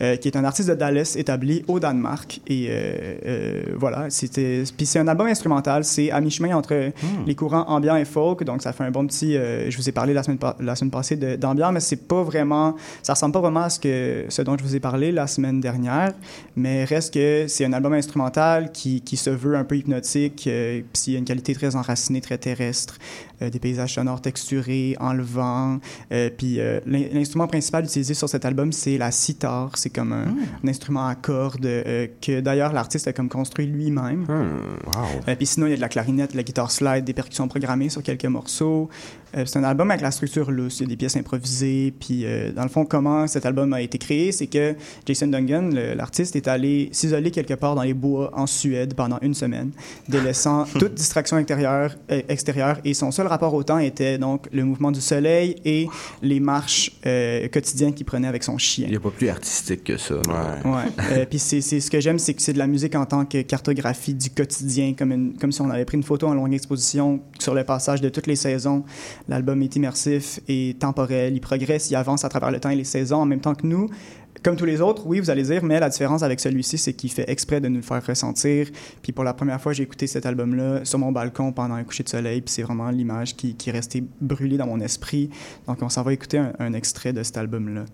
[0.00, 2.40] euh, qui est un artiste de Dallas établi au Danemark.
[2.46, 4.62] Et euh, voilà, c'était.
[4.76, 6.92] Puis c'est un album instrumental, c'est à mi-chemin entre
[7.26, 9.34] les courants ambiant et folk, donc ça fait un bon petit.
[9.34, 12.76] je vous ai parlé la semaine, la semaine passée d'ambiant, mais c'est pas vraiment.
[13.02, 15.60] Ça ressemble pas vraiment à ce, que, ce dont je vous ai parlé la semaine
[15.60, 16.12] dernière,
[16.56, 20.80] mais reste que c'est un album instrumental qui, qui se veut un peu hypnotique, euh,
[20.92, 22.98] puis il y a une qualité très enracinée, très terrestre,
[23.40, 25.78] des paysages sonores texturés, enlevants,
[26.12, 30.12] euh, puis euh, l'in- l'instrument principal utilisé sur cet album, c'est la sitar, c'est comme
[30.12, 30.26] un,
[30.64, 34.26] un instrument à cordes euh, que d'ailleurs l'artiste a comme construit lui-même.
[35.28, 37.48] Euh, puis sinon, il y a de la clarinette, de la guitare slide, des percussions
[37.48, 38.88] programmées sur quelques morceaux.
[39.36, 41.92] Euh, c'est un album avec la structure lousse, il y a des pièces improvisées.
[41.98, 44.74] Puis euh, dans le fond, comment cet album a été créé, c'est que
[45.06, 49.34] Jason Dungan, l'artiste, est allé s'isoler quelque part dans les bois en Suède pendant une
[49.34, 49.70] semaine,
[50.08, 52.78] délaissant toute distraction intérieure, euh, extérieure.
[52.84, 55.88] Et son seul rapport au temps était donc le mouvement du soleil et
[56.22, 58.86] les marches euh, quotidiennes qu'il prenait avec son chien.
[58.86, 60.14] Il n'y a pas plus artistique que ça.
[60.16, 60.82] Ouais.
[61.12, 63.24] Euh, puis c'est, c'est- ce que j'aime, c'est que c'est de la musique en tant
[63.24, 66.52] que cartographie du quotidien, comme, une- comme si on avait pris une photo en longue
[66.54, 68.84] exposition sur le passage de toutes les saisons.
[69.28, 71.34] L'album est immersif et temporel.
[71.34, 73.66] Il progresse, il avance à travers le temps et les saisons en même temps que
[73.66, 73.88] nous.
[74.44, 77.10] Comme tous les autres, oui, vous allez dire, mais la différence avec celui-ci, c'est qu'il
[77.10, 78.68] fait exprès de nous le faire ressentir.
[79.00, 82.02] Puis pour la première fois, j'ai écouté cet album-là sur mon balcon pendant un coucher
[82.02, 85.30] de soleil, puis c'est vraiment l'image qui, qui est restée brûlée dans mon esprit.
[85.66, 87.86] Donc on s'en va écouter un, un extrait de cet album-là.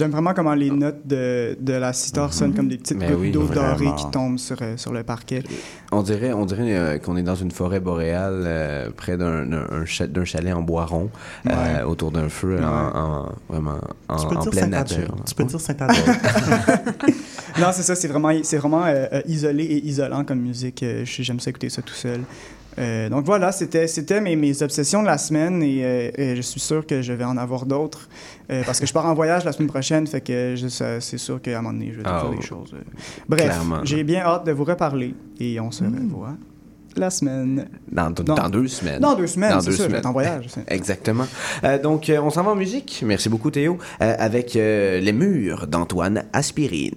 [0.00, 3.18] J'aime vraiment comment les notes de, de la sitar sonnent comme des petites Mais gouttes
[3.20, 5.42] oui, d'eau dorée qui tombent sur, euh, sur le parquet.
[5.92, 9.66] On dirait, on dirait euh, qu'on est dans une forêt boréale euh, près d'un d'un-
[9.70, 11.10] un cha- d'un chalet en bois rond,
[11.50, 12.64] euh, autour d'un feu, Ouais.
[12.64, 13.78] en, en- vraiment
[14.08, 15.14] en, Tu peux en dire pleine nature.
[15.26, 15.96] Tu peux dire Saint-Adèle.
[17.60, 20.82] non, c'est ça, c'est vraiment, c'est vraiment euh, euh, isolé et isolant comme musique.
[20.82, 22.20] Euh, J'aime ça écouter ça tout seul.
[22.78, 26.40] Euh, donc voilà, c'était c'était mes, mes obsessions de la semaine et, euh, et je
[26.42, 28.08] suis sûr que je vais en avoir d'autres
[28.50, 31.18] euh, parce que je pars en voyage la semaine prochaine, fait que je- ça- c'est
[31.18, 32.36] sûr qu'à un moment donné, je vais Ah, faire oh.
[32.36, 32.72] des choses.
[32.74, 32.78] euh.
[33.28, 33.80] Bref, Clairement.
[33.84, 36.36] j'ai bien hâte de vous reparler et on se revoit
[36.96, 37.68] la semaine.
[37.90, 39.00] Dans, dans deux semaines.
[39.00, 40.06] Dans deux semaines, Dans c'est deux ça, je vais semaines.
[40.06, 40.46] en voyage.
[40.68, 41.26] Exactement.
[41.64, 43.02] Euh, donc, euh, on s'en va en musique.
[43.06, 43.78] Merci beaucoup, Théo.
[44.02, 46.94] Euh, avec euh, Les Murs d'Antoine Aspirine.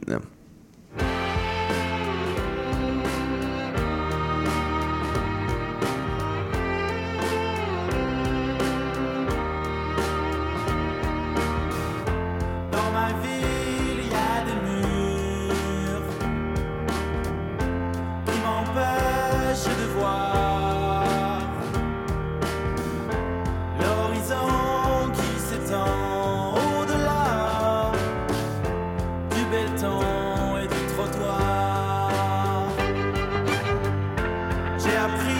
[34.84, 35.32] j'ai appris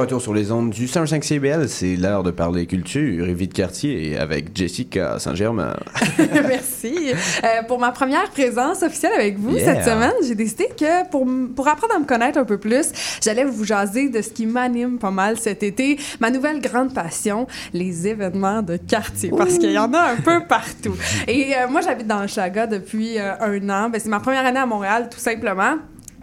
[0.00, 3.52] retour sur les ondes du 105 CBL, c'est l'heure de parler culture et vie de
[3.52, 5.76] quartier avec Jessica Saint-Germain.
[6.18, 7.12] Merci.
[7.44, 9.74] Euh, pour ma première présence officielle avec vous Yeah.
[9.74, 12.92] cette semaine, j'ai décidé que pour, pour apprendre à me connaître un peu plus,
[13.22, 17.46] j'allais vous jaser de ce qui m'anime pas mal cet été, ma nouvelle grande passion,
[17.74, 20.94] les événements de quartier, parce qu'il y en a un peu partout.
[21.28, 23.90] Et euh, moi, j'habite dans le Chaga depuis euh, un an.
[23.90, 25.76] Ben, c'est ma première année à Montréal, tout simplement.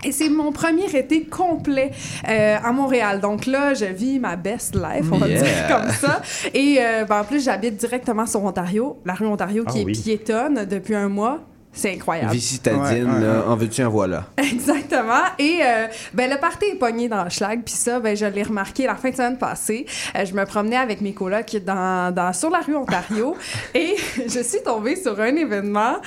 [0.04, 1.92] Et c'est mon premier été complet
[2.28, 3.20] euh, à Montréal.
[3.20, 5.42] Donc là, je vis ma best life, on va Yeah.
[5.42, 6.22] dire comme ça.
[6.54, 9.86] Et euh, ben, en plus, j'habite directement sur Ontario, la rue Ontario qui Ah est
[9.86, 9.92] oui.
[9.94, 11.40] piétonne depuis un mois.
[11.78, 12.32] C'est incroyable.
[12.34, 13.44] Vie citadine, Ouais, ouais, ouais.
[13.48, 14.26] en veux-tu, en voilà.
[14.38, 15.24] Exactement.
[15.38, 17.62] Et euh, ben, le party est pogné dans le schlag.
[17.64, 19.86] Puis ça, ben, je l'ai remarqué la fin de semaine passée.
[20.16, 23.36] Euh, je me promenais avec mes colocs dans, dans, sur la rue Ontario
[23.76, 25.98] et je suis tombée sur un événement,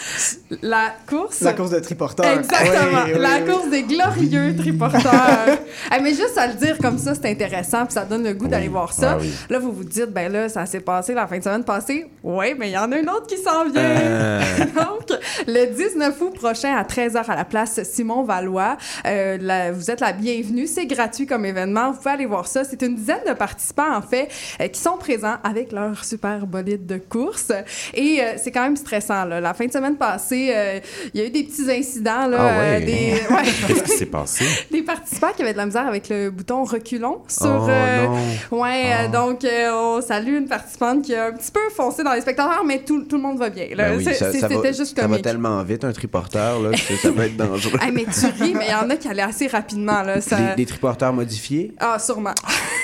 [0.62, 1.41] la course...
[1.41, 2.27] La course de triporteur.
[2.27, 3.05] Exactement.
[3.07, 3.51] Oui, oui, la oui.
[3.51, 5.11] course des glorieux triporteurs.
[5.91, 8.47] Ah, mais juste à le dire comme ça, c'est intéressant, puis ça donne le goût
[8.49, 9.12] d'aller voir ça.
[9.12, 9.33] Ah oui.
[9.49, 12.07] Là, vous vous dites, ben là, ça s'est passé la fin de semaine passée.
[12.23, 13.83] Oui, mais il y en a une autre qui s'en vient.
[13.83, 14.41] Euh.
[14.77, 19.90] Donc, le 19 août prochain à 13h à la place Simon Valois, euh, la- vous
[19.90, 20.66] êtes la bienvenue.
[20.66, 21.90] C'est gratuit comme événement.
[21.92, 22.64] Vous pouvez aller voir ça.
[22.64, 24.28] C'est une dizaine de participants, en fait,
[24.61, 27.52] euh, qui sont présents avec leur super bolide de course.
[27.94, 29.24] Et euh, c'est quand même stressant.
[29.24, 29.40] Là.
[29.40, 30.80] La fin de semaine passée, euh,
[31.14, 32.26] il y a eu des petits incidents.
[32.26, 32.76] Là, Ah ouais.
[32.82, 33.42] euh, des, ouais.
[33.66, 34.44] Qu'est-ce qui s'est passé?
[34.70, 37.46] des participants qui avaient de la misère avec le bouton reculons sur.
[37.46, 38.06] Oh, euh,
[38.52, 38.61] non.
[38.62, 42.12] ouais, euh, donc euh, on salue une participante qui a un petit peu foncé dans
[42.12, 43.66] les spectateurs, mais tout, tout le monde va bien.
[43.76, 45.24] Ben oui, C'était juste comique.
[45.41, 47.78] Tellement vite, un triporteur, là, que ça peut être dangereux.
[47.80, 50.03] Hey, mais tu ris, mais il y en a qui allaient assez rapidement.
[50.03, 50.36] Là, ça...
[50.36, 51.72] Des, des triporteurs modifiés?
[51.78, 52.34] Ah, sûrement.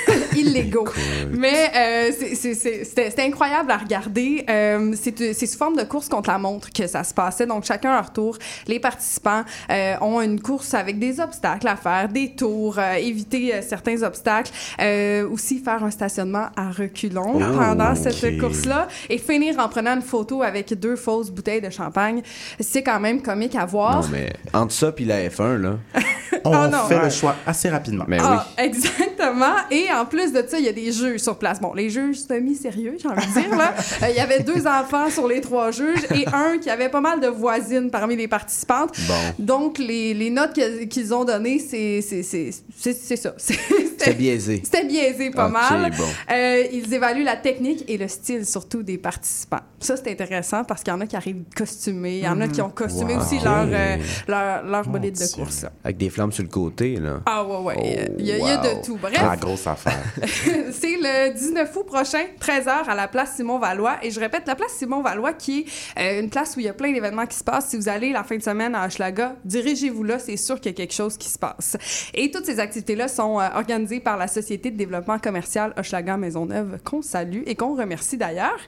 [0.37, 0.89] illégaux.
[1.31, 4.45] Mais euh, c'était incroyable à regarder.
[4.49, 7.47] Euh, c'est sous forme de course contre la montre que ça se passait.
[7.47, 11.77] Donc, chacun à leur tour, les participants euh, ont une course avec des obstacles à
[11.77, 17.35] faire, des tours, euh, éviter euh, certains obstacles, euh, aussi faire un stationnement à reculons
[17.37, 21.71] Oh, pendant cette course-là et finir en prenant une photo avec deux fausses bouteilles de
[21.71, 22.23] champagne.
[22.61, 24.03] C'est quand même comique à voir.
[24.03, 25.77] Non, mais entre ça puis la F1, là.
[26.45, 26.85] On Ah non.
[26.89, 27.05] fait Ouais.
[27.05, 28.05] le choix assez rapidement.
[28.09, 29.55] Mais Ah, exactement.
[29.71, 31.61] Et en plus de ça, il y a des jeux sur place.
[31.61, 33.57] Bon, les jeux semi-sérieux, j'ai envie de dire.
[33.57, 33.75] là.
[34.03, 37.01] Euh, Il y avait deux enfants sur les trois juges et un qui avait pas
[37.01, 38.95] mal de voisines parmi les participantes.
[39.09, 39.15] Bon.
[39.39, 40.59] Donc, les, les notes
[40.91, 43.35] qu'ils ont données, c'est c'est- c'est- c'est- c'est ça.
[43.39, 44.61] C'était biaisé.
[44.63, 45.91] C'était biaisé pas mal.
[45.97, 46.05] bon.
[46.31, 49.61] Euh, ils évaluent la technique et le style surtout des participants.
[49.81, 52.49] Ça, c'est intéressant parce qu'il y en a qui arrivent costumés, il y en a
[52.49, 53.23] qui ont costumé Wow.
[53.23, 53.97] aussi leur, euh,
[54.29, 55.63] leur, leur bolide de course.
[55.63, 55.73] là.
[55.85, 57.21] Avec des flammes sur le côté, là.
[57.27, 58.11] Ah ouais, ouais.
[58.19, 58.63] Il y, a- il y a wow.
[58.81, 58.97] de tout.
[59.01, 60.03] Bref, Ah, grosse affaire.
[60.73, 63.99] c'est le 19 août prochain, 13h, à la place Simon-Valois.
[64.03, 65.61] Et je répète, la place Simon-Valois, qui
[65.97, 67.69] est euh, une place où il y a plein d'événements qui se passent.
[67.69, 70.75] Si vous allez la fin de semaine à Hochelaga, dirigez-vous là, c'est sûr qu'il y
[70.75, 71.77] a quelque chose qui se passe.
[72.15, 76.79] Et toutes ces activités-là sont euh, organisées par la Société de développement commercial Hochelaga Maisonneuve,
[76.85, 78.59] qu'on salue et qu'on remercie d'ailleurs.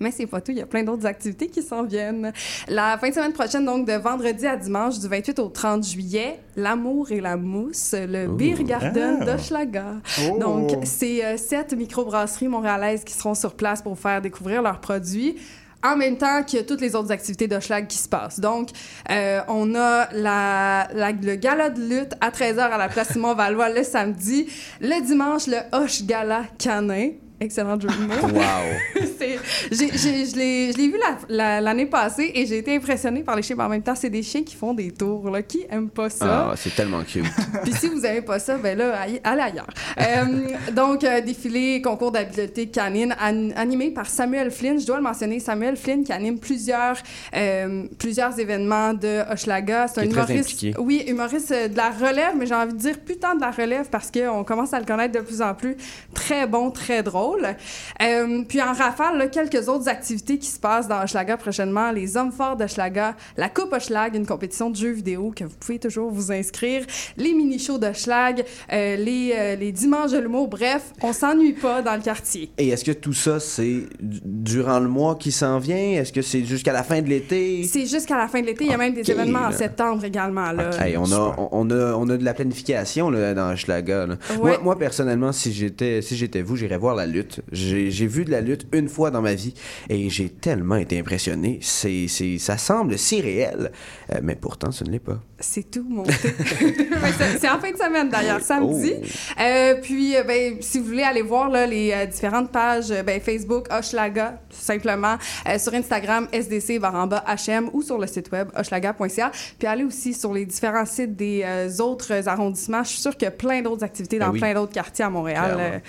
[0.00, 2.32] Mais c'est pas tout, il y a plein d'autres activités qui s'en viennent.
[2.68, 6.38] La fin de semaine prochaine, donc de vendredi à dimanche, du 28 au 30 juillet,
[6.56, 9.24] l'amour et la mousse, le Beer Garden Ah.
[9.24, 9.94] d'Hochelaga.
[10.30, 10.38] Oh.
[10.38, 15.36] Donc, c'est euh, sept microbrasseries montréalaises qui seront sur place pour faire découvrir leurs produits.
[15.84, 18.38] En même temps qu'il y a toutes les autres activités d'Hochelag qui se passent.
[18.38, 18.68] Donc,
[19.10, 24.46] euh, on a le gala de lutte à 13h à la place Simon-Valois le samedi.
[24.80, 27.10] Le dimanche, le Hoche Gala Canin.
[27.42, 28.28] Excellent jeu de mots.
[28.38, 29.02] Wow.
[29.18, 29.38] C'est-
[29.70, 33.22] j'ai- j'ai- je l'ai je l'ai vu la- la- l'année passée et j'ai été impressionnée
[33.22, 33.56] par les chiens.
[33.56, 35.28] Mais En même temps, c'est des chiens qui font des tours.
[35.30, 35.42] Là.
[35.42, 36.50] Qui aime pas ça?
[36.50, 37.24] Ah, c'est tellement cute.
[37.64, 39.66] Puis si vous n'aimez pas ça, ben là, allez ailleurs.
[40.00, 44.78] Euh, donc, euh, défilé, concours d'habileté canine an- animé par Samuel Flynn.
[44.80, 46.96] Je dois le mentionner, Samuel Flynn qui anime plusieurs,
[47.34, 49.88] euh, plusieurs événements de Hochelaga.
[49.88, 50.64] C'est un humoriste.
[50.78, 54.10] Oui, humoriste de la relève, mais j'ai envie de dire putain de la relève parce
[54.10, 55.76] qu'on commence à le connaître de plus en plus.
[56.14, 57.31] Très bon, très drôle.
[57.40, 61.90] Euh, puis en rafale, là, quelques autres activités qui se passent dans Hochelaga prochainement.
[61.92, 65.78] Les Hommes forts d'Hochelaga, la Coupe Hochelag, une compétition de jeux vidéo que vous pouvez
[65.78, 66.84] toujours vous inscrire,
[67.16, 70.48] les mini-shows d'Hochelag, euh, les, euh, les dimanches de l'humour.
[70.48, 72.50] Bref, on s'ennuie pas dans le quartier.
[72.58, 75.76] Et est-ce que tout ça, c'est durant le mois qui s'en vient?
[76.00, 77.64] Est-ce que c'est jusqu'à la fin de l'été?
[77.64, 78.64] C'est jusqu'à la fin de l'été.
[78.64, 80.52] Il y a même des événements en septembre également.
[80.52, 80.70] Là.
[80.96, 83.52] On, a, on, a, on a de la planification là, dans.
[83.52, 84.38] Ouais.
[84.38, 87.21] Moi, moi, personnellement, si j'étais si j'étais vous, j'irais voir la lutte.
[87.50, 89.54] J'ai j'ai vu de la lutte une fois dans ma vie
[89.88, 91.58] et j'ai tellement été impressionné.
[91.62, 92.08] C'est
[92.38, 93.72] ça semble si réel,
[94.12, 95.20] euh, mais pourtant, ce ne l'est pas.
[95.38, 96.12] C'est tout monté.
[97.40, 98.94] C'est en fin de semaine d'ailleurs, samedi.
[98.96, 99.40] Oh.
[99.40, 103.66] Euh, puis, euh, ben, si vous voulez aller voir là, les différentes pages, ben, Facebook,
[103.72, 105.16] Hochelaga, tout simplement,
[105.58, 109.32] sur Instagram, SDC, baramba, HM, ou sur le site web hochelaga.ca.
[109.58, 111.44] Puis, allez aussi sur les différents sites des
[111.80, 112.84] autres arrondissements.
[112.84, 114.40] Je suis sûre qu'il y a plein d'autres activités Ben dans oui.
[114.40, 115.54] plein d'autres quartiers à Montréal.
[115.54, 115.80] Clairement.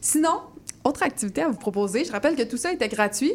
[0.00, 0.40] Sinon,
[0.84, 2.04] autre activité à vous proposer.
[2.04, 3.32] Je rappelle que tout ça était gratuit.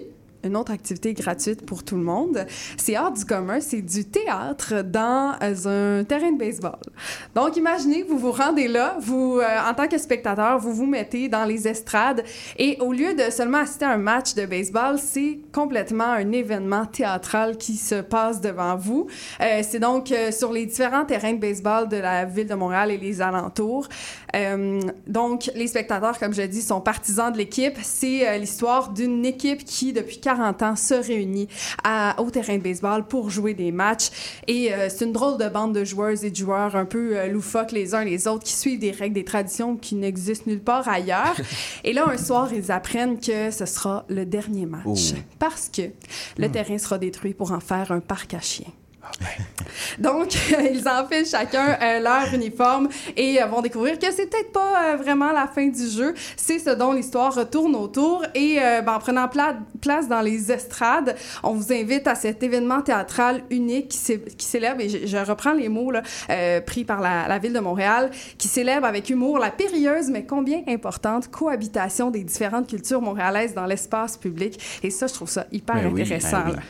[0.47, 2.45] Une autre activité gratuite pour tout le monde.
[2.77, 6.79] C'est hors du commun, c'est du théâtre dans euh, un terrain de baseball.
[7.35, 11.27] Donc, imaginez, vous vous rendez là, vous, euh, en tant que spectateur, vous vous mettez
[11.27, 12.23] dans les estrades
[12.57, 16.85] et au lieu de seulement assister à un match de baseball, c'est complètement un événement
[16.85, 19.07] théâtral qui se passe devant vous.
[19.41, 22.97] Euh, c'est donc sur les différents terrains de baseball de la ville de Montréal et
[22.97, 23.89] les alentours.
[25.07, 27.77] Donc, les spectateurs, comme je dis, sont partisans de l'équipe.
[27.81, 31.47] C'est l'histoire d'une équipe qui, depuis 40 ans, se réunit
[31.83, 34.09] à- au terrain de baseball pour jouer des matchs.
[34.47, 37.27] Et euh, c'est une drôle de bande de joueuses et de joueurs un peu euh,
[37.27, 40.87] loufoques les uns les autres qui suivent des règles, des traditions qui n'existent nulle part
[40.87, 41.35] ailleurs.
[41.83, 44.83] et là, un soir, ils apprennent que ce sera le dernier match.
[44.85, 44.95] Oh.
[45.39, 45.83] Parce que
[46.37, 48.71] le terrain sera détruit pour en faire un parc à chiens.
[49.99, 50.33] Donc,
[50.73, 54.95] ils enfilent chacun euh, leur uniforme et euh, vont découvrir que c'est peut-être pas euh,
[54.97, 56.13] vraiment la fin du jeu.
[56.35, 58.23] C'est ce dont l'histoire tourne autour.
[58.35, 62.81] Et ben, en prenant pla- place dans les estrades, on vous invite à cet événement
[62.81, 66.01] théâtral unique qui, cé- qui célèbre, et je, je reprends les mots là,
[66.65, 70.61] pris par la, la ville de Montréal, qui célèbre avec humour la périlleuse mais combien
[70.67, 74.59] importante cohabitation des différentes cultures montréalaises dans l'espace public.
[74.83, 76.41] Et ça, je trouve ça hyper Ben intéressant.
[76.45, 76.61] ben oui.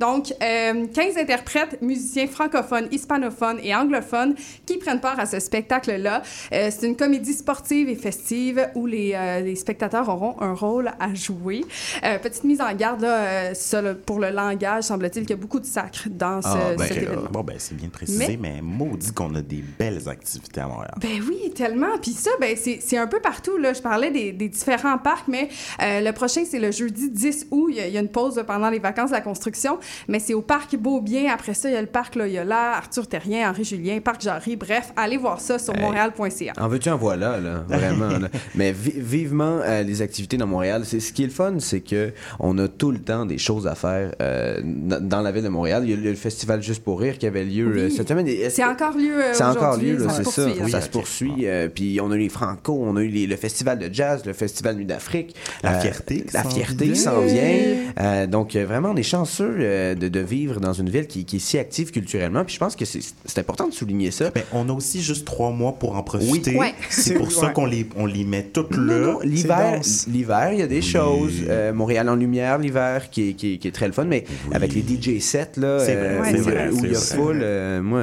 [0.00, 4.34] Donc, euh, 15 interprètes, musiciens francophones, hispanophones et anglophones
[4.66, 6.22] qui prennent part à ce spectacle-là.
[6.52, 10.90] Euh, c'est une comédie sportive et festive où les, euh, les spectateurs auront un rôle
[10.98, 11.64] à jouer.
[12.04, 15.40] Euh, petite mise en garde là, ça, là, pour le langage, semble-t-il qu'il y a
[15.40, 17.28] beaucoup de sacre dans ce, Ah, ben, cet événement.
[17.30, 20.94] bon, ben, c'est bien précisé, Mais- mais, maudit qu'on a des belles activités à Montréal.
[21.00, 21.98] Ben oui, tellement.
[22.02, 23.56] Puis ça, ben c'est un peu partout.
[23.58, 23.72] Là.
[23.72, 25.48] Je parlais des, des différents parcs, mais
[25.80, 27.68] le prochain, c'est le jeudi 10 août.
[27.70, 29.78] Il y, y a une pause pendant les vacances de la construction,
[30.08, 31.32] mais c'est au parc Beaubien.
[31.32, 34.56] Après ça, il y a le parc Loyola, Arthur Terrien, Henri Julien, Parc Jarry.
[34.56, 35.80] Bref, allez voir ça sur Hey.
[35.80, 36.52] montréal.ca.
[36.60, 38.08] En veux-tu, en voilà, là, vraiment.
[38.18, 38.28] là.
[38.54, 40.82] Mais vi- vivement euh, les activités dans Montréal.
[40.84, 43.66] C'est ce qui est le fun, c'est que on a tout le temps des choses
[43.66, 45.82] à faire euh, dans la ville de Montréal.
[45.86, 47.92] Il y a le festival Juste pour rire qui avait lieu euh, Oui.
[47.94, 48.26] cette semaine.
[48.48, 50.44] C'est que- encore lieu euh, C'est encore lieu, là, ça se c'est ça.
[50.46, 50.68] poursuit, là.
[50.68, 51.32] ça se poursuit.
[51.46, 54.22] euh, puis on a eu les Franco, on a eu les- le festival de jazz,
[54.24, 55.34] le festival Nuit d'Afrique.
[55.62, 57.52] La fierté La fierté qui s'en vient.
[58.00, 61.24] Euh, donc euh, vraiment, on est chanceux euh, de, de vivre dans une ville qui,
[61.24, 62.44] qui est si active culturellement.
[62.44, 64.30] Puis je pense que c'est important de souligner ça.
[64.30, 66.52] Ben, on a aussi juste trois mois pour en profiter.
[66.52, 66.58] Oui.
[66.58, 66.74] Ouais.
[66.90, 69.16] C'est pour ça qu'on les, on les met toutes là.
[69.24, 71.42] l'hiver, l'hiver, il y a des choses.
[71.48, 74.24] Euh, Montréal en lumière, l'hiver, qui, est- qui, est- qui est très le fun, mais
[74.52, 76.98] avec les DJ sets, là, C'est euh, vrai, où, c'est vrai, où il y a
[76.98, 77.36] c'est full.
[77.36, 77.44] vrai.
[77.44, 78.02] euh, moi,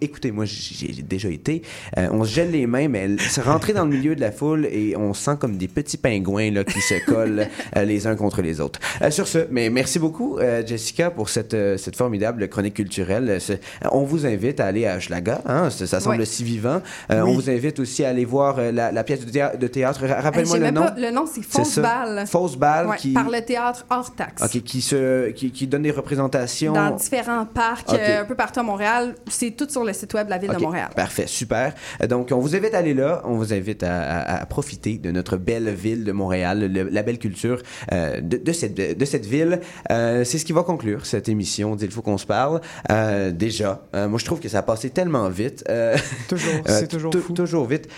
[0.00, 1.62] écoutez, moi, j'ai déjà été.
[1.98, 4.66] euh, on se gèle les mains, mais se rentrer dans le milieu de la foule
[4.66, 7.46] et on sent comme des petits pingouins là, qui se collent
[7.76, 8.80] euh, les uns contre les autres.
[9.02, 10.62] Euh, sur ce, mais merci beaucoup, euh,
[11.00, 13.38] Jessica, pour cette, euh, cette formidable chronique culturelle.
[13.50, 13.56] Euh,
[13.92, 16.24] On vous invite à aller à Schlaga, hein, ça, semble Ouais.
[16.24, 16.82] si vivant.
[17.10, 17.30] Euh, Oui.
[17.30, 19.58] On vous invite aussi à aller voir la, la pièce de théâtre.
[19.58, 20.04] De théâtre.
[20.06, 20.86] Rappelle-moi le nom.
[20.96, 21.78] le nom, c'est Fausse.
[21.78, 22.24] Balle.
[22.26, 24.42] Fausse Balle Ouais, qui, Par le théâtre hors taxe.
[24.42, 26.72] ok, qui, se, qui, qui donne des représentations.
[26.72, 29.14] Dans différents parcs, un peu partout à Montréal.
[29.28, 30.90] C'est tout sur le site web de la Ville de Montréal.
[30.94, 31.74] Parfait, super.
[32.08, 33.22] Donc, on vous invite à aller là.
[33.24, 37.02] On vous invite à, à- à profiter de notre belle ville de Montréal, le- la
[37.02, 39.60] belle culture euh, de, de cette, de cette ville.
[39.90, 42.60] Euh, c'est ce qui va conclure cette émission d'Il faut qu'on se parle.
[42.90, 45.64] Euh, déjà, euh, moi, je trouve que ça a passé tellement vite.
[45.68, 45.96] Euh,
[46.28, 47.32] Toujours, c'est toujours fou.
[47.32, 47.88] Toujours vite.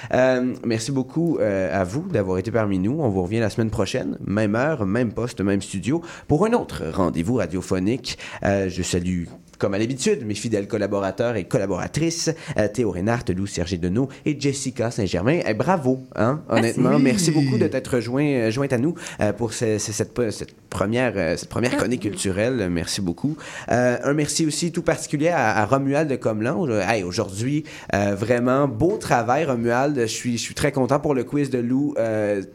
[0.64, 3.00] Merci beaucoup à vous d'avoir été parmi nous.
[3.00, 6.84] On vous revient la semaine prochaine, même heure, même poste, même studio, pour un autre
[6.92, 8.18] rendez-vous radiophonique.
[8.42, 9.24] Je salue
[9.62, 14.36] comme à l'habitude, mes fidèles collaborateurs et collaboratrices, euh, Théo Reinhardt, Lou Sergé Deneau et
[14.38, 15.38] Jessica Saint-Germain.
[15.46, 16.98] Eh, bravo, hein, honnêtement.
[16.98, 20.52] Merci beaucoup de t'être joint, euh, jointe à nous euh, pour ce- ce- cette, cette
[20.68, 22.68] première, cette première chronique culturelle.
[22.72, 23.36] Merci beaucoup.
[23.68, 26.66] Un merci aussi tout particulier à, à Romuald de Comelan.
[26.80, 29.96] Hey, Aujourd'hui, vraiment beau travail, Romuald.
[30.00, 31.94] Je suis, je suis très content pour le quiz de Lou.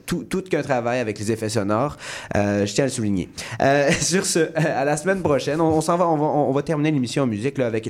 [0.05, 1.95] Tout, tout qu'un travail avec les effets sonores.
[2.35, 3.29] Je tiens à le souligner.
[4.01, 5.61] Sur ce, à la semaine prochaine.
[5.61, 7.89] On, on s'en va, on va, on va terminer l'émission en musique là, avec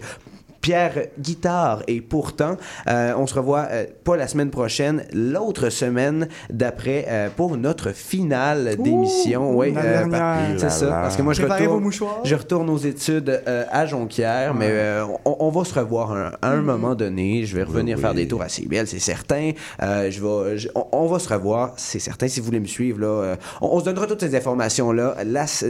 [0.61, 6.27] Pierre Guitare et pourtant euh, on se revoit euh, pas la semaine prochaine l'autre semaine
[6.49, 9.53] d'après euh, pour notre finale d'émission.
[9.73, 11.83] Bah, c'est ça parce que moi je retourne
[12.23, 16.31] je retourne aux études euh, à Jonquière mais euh, on, on va se revoir un-
[16.41, 17.45] à un moment donné.
[17.45, 18.01] Je vais revenir oui.
[18.01, 19.51] faire des tours à CBL c'est certain.
[19.81, 22.27] Euh, je vais je- on, on va se revoir c'est certain.
[22.27, 25.15] Si vous voulez me suivre là euh, on, on se donnera toutes ces informations là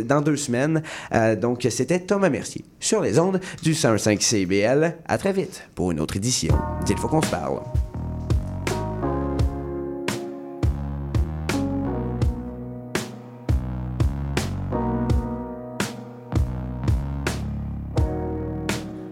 [0.06, 0.82] dans deux semaines.
[1.14, 5.92] Euh, donc c'était Thomas Mercier sur les ondes du 105 CBL à très vite pour
[5.92, 6.56] une autre édition.
[6.90, 7.62] Il faut qu'on se parle.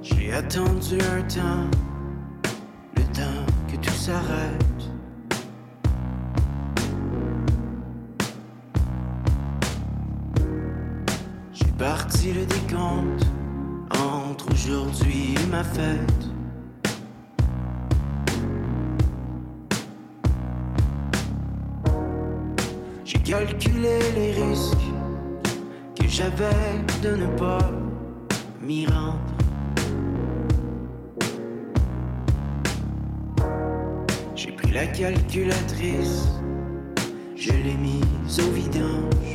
[0.02, 1.70] J'ai attendu un temps,
[2.96, 4.62] le temps que tout s'arrête.
[11.54, 13.35] J'ai parti le décompte
[14.66, 16.26] aujourd'hui ma fête.
[23.04, 24.78] J'ai calculé les risques
[26.00, 26.46] que j'avais
[27.04, 27.72] de ne pas
[28.62, 29.20] m'y rendre.
[34.36, 36.28] J'ai pris la calculatrice,
[37.36, 39.35] je l'ai mise au vidange.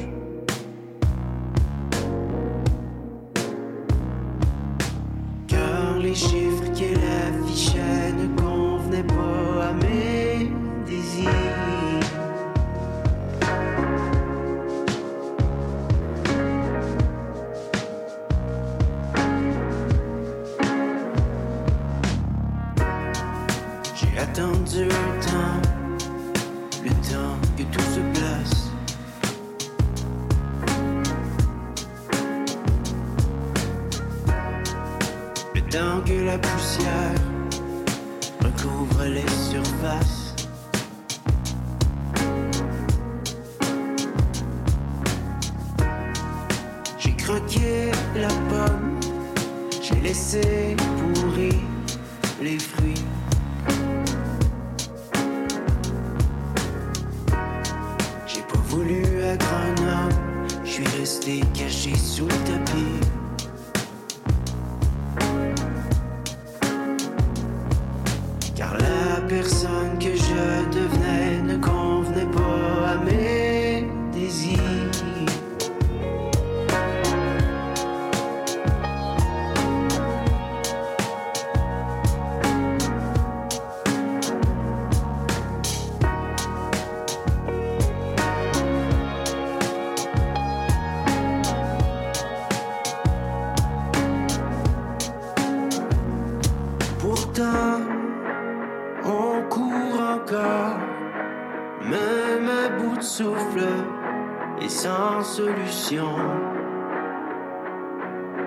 [104.71, 106.15] Sans solution.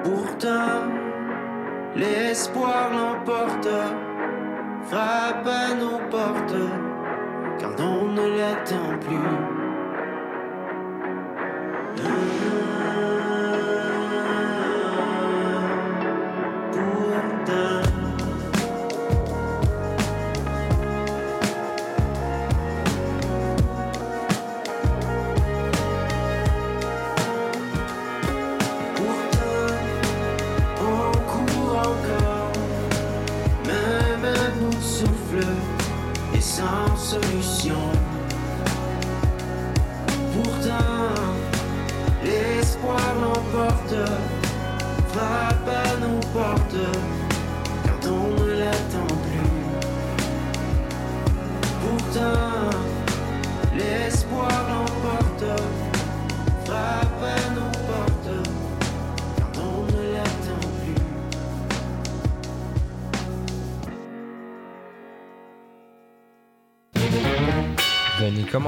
[0.03, 0.87] Pourtant,
[1.95, 3.69] l'espoir l'emporte,
[4.85, 6.55] frappe à nos portes
[7.59, 9.52] quand on ne l'attend plus.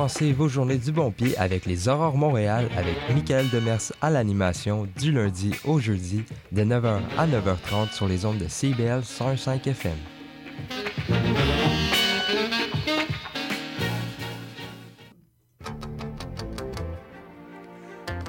[0.06, 4.12] Venez commencer vos journées du bon pied avec les Aurores Montréal avec Michael Demers à
[4.12, 9.66] l'animation du lundi au jeudi de 9h à 9h30 sur les ondes de CBL 105
[9.66, 9.96] FM.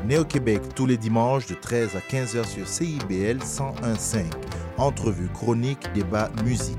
[0.07, 4.25] Néo-Québec tous les dimanches de 13 à 15h sur CIBL 101.5.
[4.79, 6.79] Entrevue, chronique, débat, musique.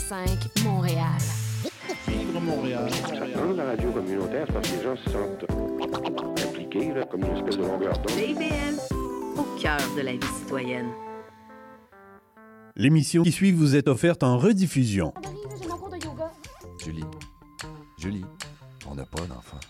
[0.00, 0.26] CIBL
[0.56, 1.18] 105 Montréal.
[2.08, 2.90] Vivre Montréal.
[3.34, 5.44] Dans la radio communautaire, parce que les gens se sentent
[6.48, 8.10] impliqués, là, comme une espèce de longueur d'onde.
[8.10, 8.78] CIBL,
[9.36, 10.88] au cœur de la vie citoyenne.
[12.76, 15.12] L'émission qui suit vous est offerte en rediffusion.
[16.82, 17.04] Julie,
[17.98, 18.24] Julie,
[18.88, 19.60] on n'a pas d'enfant.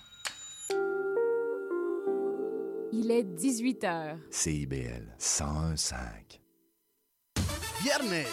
[2.93, 4.17] Il est 18 h.
[4.31, 5.95] CIBL 101.5.
[7.83, 8.27] Viernes,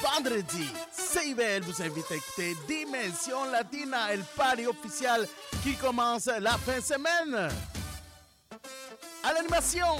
[0.00, 5.28] vendredi, CIBL vous invite à écouter Dimension Latina, le party officiel
[5.62, 7.50] qui commence la fin de semaine.
[9.24, 9.96] À l'animation,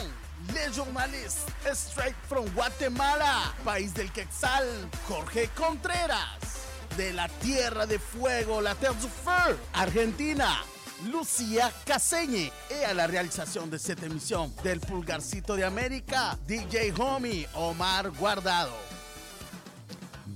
[0.55, 4.67] les journalistes straight from Guatemala, país del Quetzal,
[5.09, 6.65] Jorge Contreras.
[6.97, 10.63] De la Tierra de Fuego, la Terre du Feu, Argentina,
[11.05, 12.51] Lucía Caseñe.
[12.71, 18.96] Et à la réalisation de cette émission del Pulgarcito de América, DJ Homie Omar Guardado.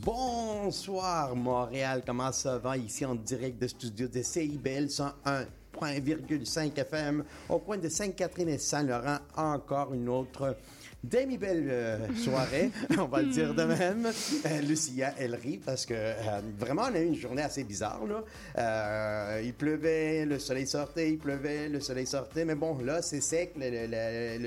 [0.02, 2.78] Bonsoir Montréal, comment ça va?
[2.78, 9.18] Ici en direct de studio de CIBL 101.5 FM au coin de Sainte-Catherine et Saint-Laurent.
[9.36, 10.56] Encore une autre
[11.02, 14.06] demi-belle euh, soirée, on va le dire de même.
[14.06, 18.00] Euh, Lucia, elle rit parce que euh, vraiment on a eu une journée assez bizarre.
[18.06, 19.40] Là.
[19.42, 23.54] Il pleuvait, le soleil sortait, il pleuvait, le soleil sortait, mais bon là c'est sec,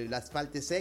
[0.10, 0.72] l'asphalte est sec.